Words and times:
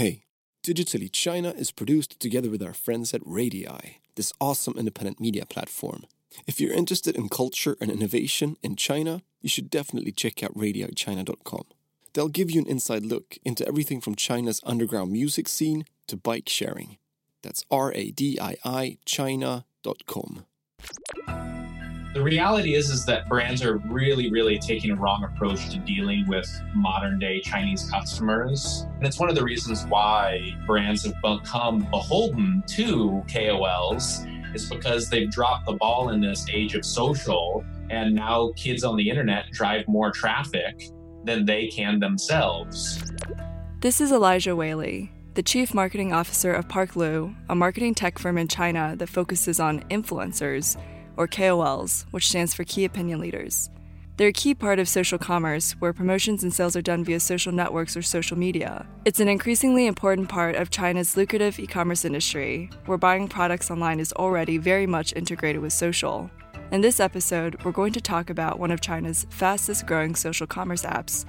Hey, 0.00 0.22
Digitally 0.64 1.12
China 1.12 1.50
is 1.50 1.70
produced 1.70 2.18
together 2.18 2.48
with 2.48 2.62
our 2.62 2.72
friends 2.72 3.12
at 3.12 3.20
Radii, 3.22 3.98
this 4.14 4.32
awesome 4.40 4.78
independent 4.78 5.20
media 5.20 5.44
platform. 5.44 6.04
If 6.46 6.58
you're 6.58 6.72
interested 6.72 7.16
in 7.16 7.28
culture 7.28 7.76
and 7.82 7.90
innovation 7.90 8.56
in 8.62 8.76
China, 8.76 9.20
you 9.42 9.50
should 9.50 9.68
definitely 9.68 10.12
check 10.12 10.42
out 10.42 10.54
RadiiChina.com. 10.54 11.64
They'll 12.14 12.28
give 12.28 12.50
you 12.50 12.62
an 12.62 12.66
inside 12.66 13.04
look 13.04 13.36
into 13.44 13.68
everything 13.68 14.00
from 14.00 14.14
China's 14.14 14.62
underground 14.64 15.12
music 15.12 15.48
scene 15.48 15.84
to 16.06 16.16
bike 16.16 16.48
sharing. 16.48 16.96
That's 17.42 17.66
R 17.70 17.92
A 17.94 18.10
D 18.10 18.38
I 18.40 18.56
I 18.64 18.96
China.com. 19.04 20.46
The 22.12 22.20
reality 22.20 22.74
is 22.74 22.90
is 22.90 23.04
that 23.04 23.28
brands 23.28 23.62
are 23.62 23.76
really, 23.76 24.32
really 24.32 24.58
taking 24.58 24.90
a 24.90 24.96
wrong 24.96 25.22
approach 25.22 25.70
to 25.70 25.78
dealing 25.78 26.26
with 26.26 26.50
modern 26.74 27.20
day 27.20 27.40
Chinese 27.40 27.88
customers. 27.88 28.84
And 28.96 29.06
it's 29.06 29.20
one 29.20 29.28
of 29.28 29.36
the 29.36 29.44
reasons 29.44 29.86
why 29.86 30.56
brands 30.66 31.04
have 31.04 31.14
become 31.22 31.86
beholden 31.90 32.64
to 32.70 33.22
KOLs 33.28 34.26
is 34.56 34.68
because 34.68 35.08
they've 35.08 35.30
dropped 35.30 35.66
the 35.66 35.74
ball 35.74 36.08
in 36.08 36.20
this 36.20 36.44
age 36.52 36.74
of 36.74 36.84
social 36.84 37.64
and 37.90 38.16
now 38.16 38.50
kids 38.56 38.82
on 38.82 38.96
the 38.96 39.08
internet 39.08 39.48
drive 39.52 39.86
more 39.86 40.10
traffic 40.10 40.90
than 41.22 41.44
they 41.44 41.68
can 41.68 42.00
themselves. 42.00 43.00
This 43.78 44.00
is 44.00 44.10
Elijah 44.10 44.56
Whaley, 44.56 45.12
the 45.34 45.44
Chief 45.44 45.72
Marketing 45.72 46.12
Officer 46.12 46.52
of 46.52 46.66
Parklu, 46.66 47.36
a 47.48 47.54
marketing 47.54 47.94
tech 47.94 48.18
firm 48.18 48.36
in 48.36 48.48
China 48.48 48.96
that 48.98 49.08
focuses 49.08 49.60
on 49.60 49.80
influencers, 49.84 50.76
or 51.16 51.28
KOLs, 51.28 52.06
which 52.10 52.28
stands 52.28 52.54
for 52.54 52.64
Key 52.64 52.84
Opinion 52.84 53.20
Leaders. 53.20 53.70
They're 54.16 54.28
a 54.28 54.32
key 54.32 54.54
part 54.54 54.78
of 54.78 54.86
social 54.86 55.18
commerce, 55.18 55.72
where 55.78 55.94
promotions 55.94 56.42
and 56.42 56.52
sales 56.52 56.76
are 56.76 56.82
done 56.82 57.04
via 57.04 57.20
social 57.20 57.52
networks 57.52 57.96
or 57.96 58.02
social 58.02 58.36
media. 58.36 58.86
It's 59.06 59.18
an 59.18 59.28
increasingly 59.28 59.86
important 59.86 60.28
part 60.28 60.56
of 60.56 60.68
China's 60.68 61.16
lucrative 61.16 61.58
e 61.58 61.66
commerce 61.66 62.04
industry, 62.04 62.68
where 62.84 62.98
buying 62.98 63.28
products 63.28 63.70
online 63.70 63.98
is 63.98 64.12
already 64.12 64.58
very 64.58 64.86
much 64.86 65.14
integrated 65.14 65.62
with 65.62 65.72
social. 65.72 66.30
In 66.70 66.82
this 66.82 67.00
episode, 67.00 67.64
we're 67.64 67.72
going 67.72 67.94
to 67.94 68.00
talk 68.00 68.28
about 68.28 68.58
one 68.58 68.70
of 68.70 68.82
China's 68.82 69.26
fastest 69.30 69.86
growing 69.86 70.14
social 70.14 70.46
commerce 70.46 70.82
apps 70.82 71.24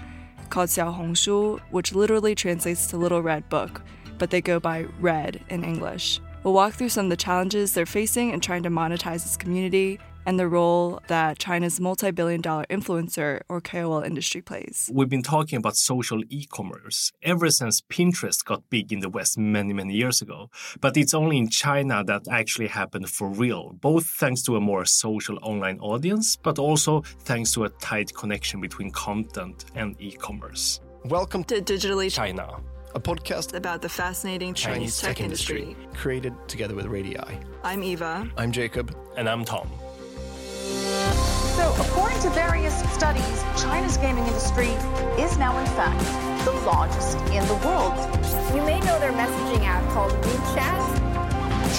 called 0.49 0.67
Xiaohongshu, 0.67 1.61
which 1.71 1.95
literally 1.95 2.35
translates 2.35 2.87
to 2.87 2.97
Little 2.97 3.21
Red 3.21 3.47
Book, 3.47 3.81
but 4.17 4.31
they 4.31 4.41
go 4.41 4.59
by 4.59 4.85
Red 4.99 5.43
in 5.49 5.63
English. 5.63 6.19
We'll 6.43 6.55
walk 6.55 6.73
through 6.73 6.89
some 6.89 7.05
of 7.05 7.11
the 7.11 7.17
challenges 7.17 7.73
they're 7.73 7.85
facing 7.85 8.31
in 8.31 8.39
trying 8.39 8.63
to 8.63 8.69
monetize 8.69 9.21
this 9.23 9.37
community 9.37 9.99
and 10.25 10.39
the 10.39 10.47
role 10.47 10.99
that 11.07 11.37
China's 11.37 11.79
multi 11.79 12.09
billion 12.09 12.41
dollar 12.41 12.65
influencer 12.69 13.41
or 13.47 13.61
KOL 13.61 14.01
industry 14.01 14.41
plays. 14.41 14.89
We've 14.91 15.09
been 15.09 15.21
talking 15.21 15.57
about 15.57 15.75
social 15.77 16.23
e 16.29 16.47
commerce 16.47 17.11
ever 17.21 17.51
since 17.51 17.81
Pinterest 17.81 18.43
got 18.43 18.67
big 18.71 18.91
in 18.91 19.01
the 19.01 19.09
West 19.09 19.37
many, 19.37 19.73
many 19.73 19.93
years 19.93 20.21
ago. 20.21 20.49
But 20.79 20.97
it's 20.97 21.13
only 21.13 21.37
in 21.37 21.49
China 21.49 22.03
that 22.05 22.23
actually 22.27 22.67
happened 22.67 23.09
for 23.09 23.27
real, 23.29 23.73
both 23.79 24.07
thanks 24.07 24.41
to 24.43 24.55
a 24.55 24.61
more 24.61 24.85
social 24.85 25.37
online 25.43 25.79
audience, 25.79 26.35
but 26.35 26.57
also 26.57 27.01
thanks 27.01 27.51
to 27.53 27.65
a 27.65 27.69
tight 27.69 28.13
connection 28.15 28.61
between 28.61 28.89
content 28.91 29.65
and 29.75 29.95
e 29.99 30.11
commerce. 30.11 30.81
Welcome 31.05 31.43
To 31.45 31.61
digitally 31.61 32.11
China. 32.11 32.61
A 32.93 32.99
podcast 32.99 33.53
about 33.53 33.81
the 33.81 33.89
fascinating 33.89 34.53
Chinese, 34.53 34.99
tech, 34.99 35.21
industry. 35.21 35.75
created 35.93 36.33
together 36.47 36.75
with 36.75 36.85
Radii. 36.85 37.17
I'm 37.63 37.83
Eva. 37.83 38.29
I'm 38.37 38.51
Jacob. 38.51 38.95
And 39.17 39.29
I'm 39.29 39.45
Tom. 39.45 39.69
So, 41.55 41.73
according 41.79 42.19
to 42.21 42.29
various 42.31 42.79
studies, 42.93 43.43
China's 43.61 43.97
gaming 43.97 44.25
industry 44.25 44.69
is 45.21 45.37
now, 45.37 45.57
in 45.59 45.65
fact, 45.67 45.99
the 46.45 46.51
largest 46.65 47.17
in 47.31 47.45
the 47.47 47.55
world. 47.65 47.93
You 48.55 48.61
may 48.63 48.79
know 48.79 48.99
their 48.99 49.11
messaging 49.11 49.63
app 49.65 49.87
called 49.91 50.11
WeChat. 50.11 51.10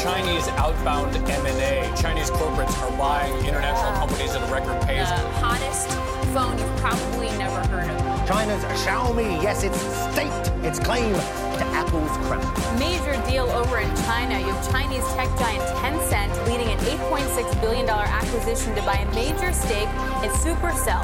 Chinese 0.01 0.49
outbound 0.49 1.15
M&A. 1.17 1.93
Chinese 2.01 2.31
corporates 2.31 2.77
are 2.83 2.97
buying 2.97 3.33
international 3.45 3.93
companies 3.93 4.35
at 4.35 4.49
a 4.49 4.53
record 4.53 4.81
pace. 4.83 5.09
The 5.09 5.17
hottest 5.39 5.89
phone 6.33 6.59
you've 6.59 6.77
probably 6.79 7.29
never 7.39 7.61
heard 7.69 7.91
of. 7.91 8.29
China's 8.29 8.65
Xiaomi, 8.83 9.43
yes, 9.43 9.63
it's 9.63 9.79
staked 10.13 10.65
its 10.65 10.79
claim 10.79 11.13
to 11.13 11.65
Apple's 11.75 12.11
crown. 12.27 12.79
Major 12.79 13.21
deal 13.29 13.45
over 13.51 13.79
in 13.81 13.95
China. 14.05 14.39
You 14.39 14.47
have 14.47 14.71
Chinese 14.71 15.05
tech 15.15 15.29
giant 15.39 15.63
Tencent 15.77 16.47
leading 16.47 16.69
an 16.69 16.79
$8.6 16.79 17.61
billion 17.61 17.89
acquisition 17.89 18.75
to 18.75 18.83
buy 18.83 18.95
a 18.95 19.15
major 19.15 19.53
stake 19.53 19.89
in 20.23 20.31
Supercell. 20.41 21.03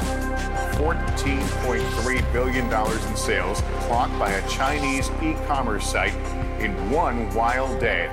$14.3 0.75 2.33
billion 2.33 2.65
in 2.65 3.15
sales 3.15 3.61
clocked 3.81 4.17
by 4.17 4.31
a 4.31 4.49
Chinese 4.49 5.11
e 5.21 5.33
commerce 5.45 5.85
site 5.85 6.15
in 6.59 6.89
one 6.89 7.29
wild 7.33 7.79
day. 7.79 8.09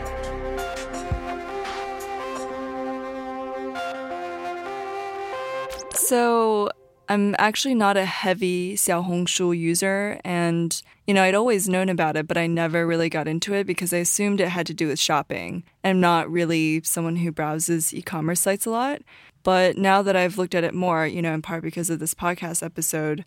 So 6.06 6.70
I'm 7.08 7.34
actually 7.36 7.74
not 7.74 7.96
a 7.96 8.04
heavy 8.04 8.76
Xiaohongshu 8.76 9.58
user, 9.58 10.20
and 10.24 10.80
you 11.04 11.12
know 11.12 11.24
I'd 11.24 11.34
always 11.34 11.68
known 11.68 11.88
about 11.88 12.14
it, 12.14 12.28
but 12.28 12.38
I 12.38 12.46
never 12.46 12.86
really 12.86 13.08
got 13.08 13.26
into 13.26 13.54
it 13.54 13.66
because 13.66 13.92
I 13.92 13.96
assumed 13.96 14.40
it 14.40 14.50
had 14.50 14.68
to 14.68 14.74
do 14.74 14.86
with 14.86 15.00
shopping. 15.00 15.64
I'm 15.82 16.00
not 16.00 16.30
really 16.30 16.80
someone 16.84 17.16
who 17.16 17.32
browses 17.32 17.92
e-commerce 17.92 18.38
sites 18.38 18.66
a 18.66 18.70
lot, 18.70 19.02
but 19.42 19.78
now 19.78 20.00
that 20.02 20.14
I've 20.14 20.38
looked 20.38 20.54
at 20.54 20.62
it 20.62 20.74
more, 20.74 21.08
you 21.08 21.20
know, 21.20 21.34
in 21.34 21.42
part 21.42 21.64
because 21.64 21.90
of 21.90 21.98
this 21.98 22.14
podcast 22.14 22.62
episode, 22.62 23.24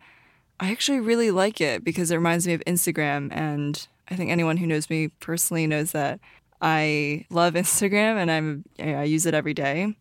I 0.62 0.72
actually 0.72 1.02
really 1.02 1.32
like 1.32 1.60
it 1.60 1.84
because 1.84 2.12
it 2.12 2.16
reminds 2.16 2.48
me 2.48 2.54
of 2.54 2.64
Instagram, 2.66 3.28
and 3.34 3.86
I 4.10 4.16
think 4.16 4.32
anyone 4.32 4.56
who 4.56 4.68
knows 4.68 4.90
me 4.90 5.10
personally 5.20 5.68
knows 5.68 5.92
that 5.92 6.22
I 6.62 7.26
love 7.30 7.54
Instagram 7.56 8.16
and 8.16 8.32
I'm 8.32 8.64
I 8.80 9.04
use 9.04 9.26
it 9.26 9.34
every 9.34 9.54
day. 9.54 9.98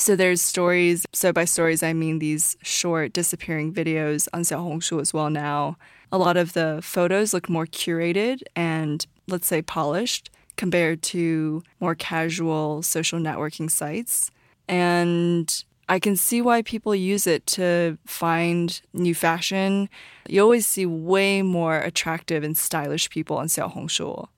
So 0.00 0.16
there's 0.16 0.40
stories. 0.40 1.04
So 1.12 1.30
by 1.30 1.44
stories, 1.44 1.82
I 1.82 1.92
mean 1.92 2.20
these 2.20 2.56
short 2.62 3.12
disappearing 3.12 3.74
videos 3.74 4.28
on 4.32 4.40
Xiaohongshu 4.40 4.98
as 4.98 5.12
well 5.12 5.28
now. 5.28 5.76
A 6.10 6.16
lot 6.16 6.38
of 6.38 6.54
the 6.54 6.80
photos 6.82 7.34
look 7.34 7.50
more 7.50 7.66
curated 7.66 8.40
and 8.56 9.06
let's 9.28 9.46
say 9.46 9.60
polished 9.60 10.30
compared 10.56 11.02
to 11.02 11.62
more 11.80 11.94
casual 11.94 12.80
social 12.80 13.18
networking 13.20 13.70
sites. 13.70 14.30
And 14.66 15.64
I 15.86 15.98
can 15.98 16.16
see 16.16 16.40
why 16.40 16.62
people 16.62 16.94
use 16.94 17.26
it 17.26 17.46
to 17.48 17.98
find 18.06 18.80
new 18.94 19.14
fashion. 19.14 19.90
You 20.26 20.40
always 20.40 20.66
see 20.66 20.86
way 20.86 21.42
more 21.42 21.76
attractive 21.76 22.42
and 22.42 22.56
stylish 22.56 23.10
people 23.10 23.36
on 23.36 23.48
Xiaohongshu. 23.48 24.28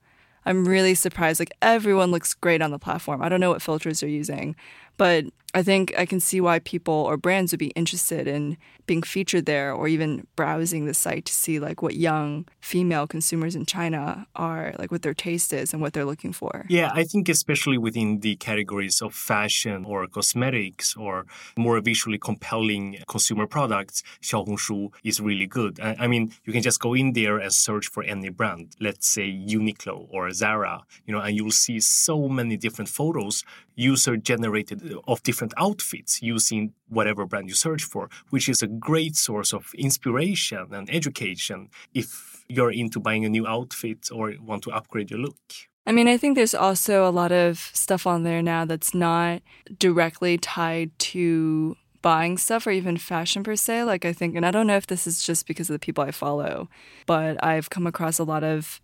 I'm 0.45 0.65
really 0.65 0.95
surprised. 0.95 1.39
Like 1.39 1.53
everyone 1.61 2.11
looks 2.11 2.33
great 2.33 2.61
on 2.61 2.71
the 2.71 2.79
platform. 2.79 3.21
I 3.21 3.29
don't 3.29 3.39
know 3.39 3.51
what 3.51 3.61
filters 3.61 4.01
they're 4.01 4.09
using, 4.09 4.55
but 4.97 5.25
I 5.55 5.61
think 5.61 5.93
I 5.97 6.05
can 6.05 6.19
see 6.19 6.41
why 6.41 6.59
people 6.59 6.93
or 6.93 7.15
brands 7.15 7.51
would 7.51 7.59
be 7.59 7.67
interested 7.67 8.27
in 8.27 8.57
being 8.85 9.03
featured 9.03 9.45
there 9.45 9.71
or 9.71 9.87
even 9.87 10.27
browsing 10.35 10.85
the 10.85 10.93
site 10.93 11.25
to 11.25 11.33
see 11.33 11.59
like 11.59 11.81
what 11.81 11.95
young 11.95 12.45
female 12.59 13.07
consumers 13.07 13.55
in 13.55 13.65
China 13.65 14.27
are 14.35 14.73
like 14.79 14.91
what 14.91 15.03
their 15.03 15.13
taste 15.13 15.53
is 15.53 15.71
and 15.71 15.81
what 15.81 15.93
they're 15.93 16.05
looking 16.05 16.33
for. 16.33 16.65
Yeah, 16.69 16.91
I 16.93 17.03
think 17.03 17.29
especially 17.29 17.77
within 17.77 18.19
the 18.19 18.35
categories 18.35 19.01
of 19.01 19.13
fashion 19.13 19.85
or 19.85 20.07
cosmetics 20.07 20.97
or 20.97 21.25
more 21.55 21.79
visually 21.81 22.17
compelling 22.17 22.97
consumer 23.07 23.47
products, 23.47 24.03
Xiaohongshu 24.21 24.91
is 25.03 25.21
really 25.21 25.47
good. 25.47 25.79
I 25.79 26.07
mean, 26.07 26.33
you 26.45 26.51
can 26.51 26.63
just 26.63 26.79
go 26.79 26.93
in 26.93 27.13
there 27.13 27.37
and 27.37 27.53
search 27.53 27.87
for 27.87 28.03
any 28.03 28.29
brand, 28.29 28.75
let's 28.79 29.07
say 29.07 29.29
Uniqlo 29.31 30.07
or 30.09 30.31
Zara, 30.31 30.81
you 31.05 31.13
know, 31.13 31.21
and 31.21 31.35
you'll 31.37 31.51
see 31.51 31.79
so 31.79 32.27
many 32.27 32.57
different 32.57 32.89
photos 32.89 33.43
user 33.75 34.17
generated 34.17 34.81
of 35.07 35.23
different 35.23 35.53
outfits 35.57 36.21
using 36.21 36.73
whatever 36.89 37.25
brand 37.25 37.49
you 37.49 37.55
search 37.55 37.83
for, 37.83 38.09
which 38.29 38.49
is 38.49 38.61
a 38.61 38.67
great 38.67 39.15
source 39.15 39.53
of 39.53 39.71
inspiration 39.77 40.73
and 40.73 40.89
education 40.89 41.69
if 41.93 42.43
you're 42.47 42.71
into 42.71 42.99
buying 42.99 43.25
a 43.25 43.29
new 43.29 43.47
outfit 43.47 44.09
or 44.11 44.33
want 44.41 44.63
to 44.63 44.71
upgrade 44.71 45.11
your 45.11 45.19
look. 45.19 45.37
I 45.85 45.91
mean, 45.91 46.07
I 46.07 46.17
think 46.17 46.35
there's 46.35 46.55
also 46.55 47.07
a 47.07 47.11
lot 47.11 47.31
of 47.31 47.59
stuff 47.73 48.07
on 48.07 48.23
there 48.23 48.41
now 48.41 48.63
that's 48.63 48.93
not 48.93 49.41
directly 49.77 50.37
tied 50.37 50.97
to 50.99 51.75
buying 52.01 52.37
stuff 52.37 52.67
or 52.67 52.71
even 52.71 52.97
fashion 52.97 53.43
per 53.43 53.55
se. 53.55 53.83
Like, 53.83 54.05
I 54.05 54.13
think, 54.13 54.35
and 54.35 54.45
I 54.45 54.51
don't 54.51 54.67
know 54.67 54.77
if 54.77 54.87
this 54.87 55.07
is 55.07 55.23
just 55.23 55.47
because 55.47 55.69
of 55.69 55.73
the 55.73 55.79
people 55.79 56.03
I 56.03 56.11
follow, 56.11 56.69
but 57.05 57.43
I've 57.43 57.69
come 57.69 57.87
across 57.87 58.19
a 58.19 58.23
lot 58.23 58.43
of 58.43 58.79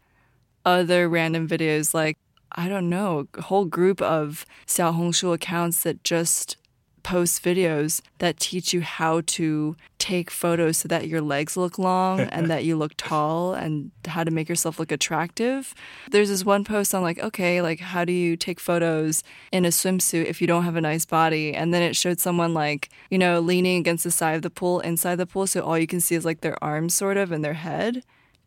other 0.66 1.08
random 1.08 1.48
videos, 1.48 1.94
like, 1.94 2.18
I 2.54 2.68
don't 2.68 2.90
know, 2.90 3.28
a 3.36 3.44
whole 3.44 3.66
group 3.66 4.02
of 4.02 4.46
Xiaohongshu 4.68 5.34
accounts 5.34 5.84
that 5.84 6.04
just 6.04 6.58
post 7.04 7.44
videos 7.44 8.02
that 8.20 8.40
teach 8.40 8.74
you 8.74 8.82
how 8.82 9.22
to 9.26 9.76
take 9.98 10.30
photos 10.30 10.78
so 10.78 10.88
that 10.88 11.08
your 11.08 11.22
legs 11.22 11.58
look 11.58 11.80
long 11.80 12.20
and 12.20 12.50
that 12.50 12.64
you 12.66 12.76
look 12.76 12.94
tall 12.98 13.54
and 13.54 13.92
how 14.06 14.24
to 14.24 14.32
make 14.32 14.48
yourself 14.50 14.80
look 14.80 14.92
attractive. 14.92 15.74
There's 16.12 16.30
this 16.30 16.46
one 16.46 16.64
post 16.64 16.94
on 16.94 17.02
like, 17.02 17.20
okay, 17.20 17.62
like 17.62 17.80
how 17.80 18.06
do 18.06 18.12
you 18.12 18.36
take 18.36 18.60
photos 18.60 19.24
in 19.52 19.66
a 19.66 19.70
swimsuit 19.70 20.26
if 20.26 20.42
you 20.42 20.48
don't 20.48 20.66
have 20.66 20.76
a 20.76 20.82
nice 20.82 21.06
body? 21.06 21.54
And 21.54 21.74
then 21.74 21.82
it 21.82 21.96
showed 21.96 22.20
someone 22.20 22.54
like, 22.54 22.90
you 23.10 23.18
know, 23.18 23.40
leaning 23.40 23.80
against 23.80 24.04
the 24.04 24.12
side 24.12 24.36
of 24.36 24.42
the 24.42 24.50
pool 24.50 24.80
inside 24.82 25.16
the 25.16 25.26
pool 25.26 25.48
so 25.48 25.62
all 25.62 25.78
you 25.78 25.88
can 25.88 26.02
see 26.02 26.16
is 26.16 26.26
like 26.26 26.42
their 26.42 26.62
arms 26.64 26.94
sort 26.94 27.18
of 27.18 27.32
and 27.32 27.44
their 27.44 27.54
head. 27.54 28.04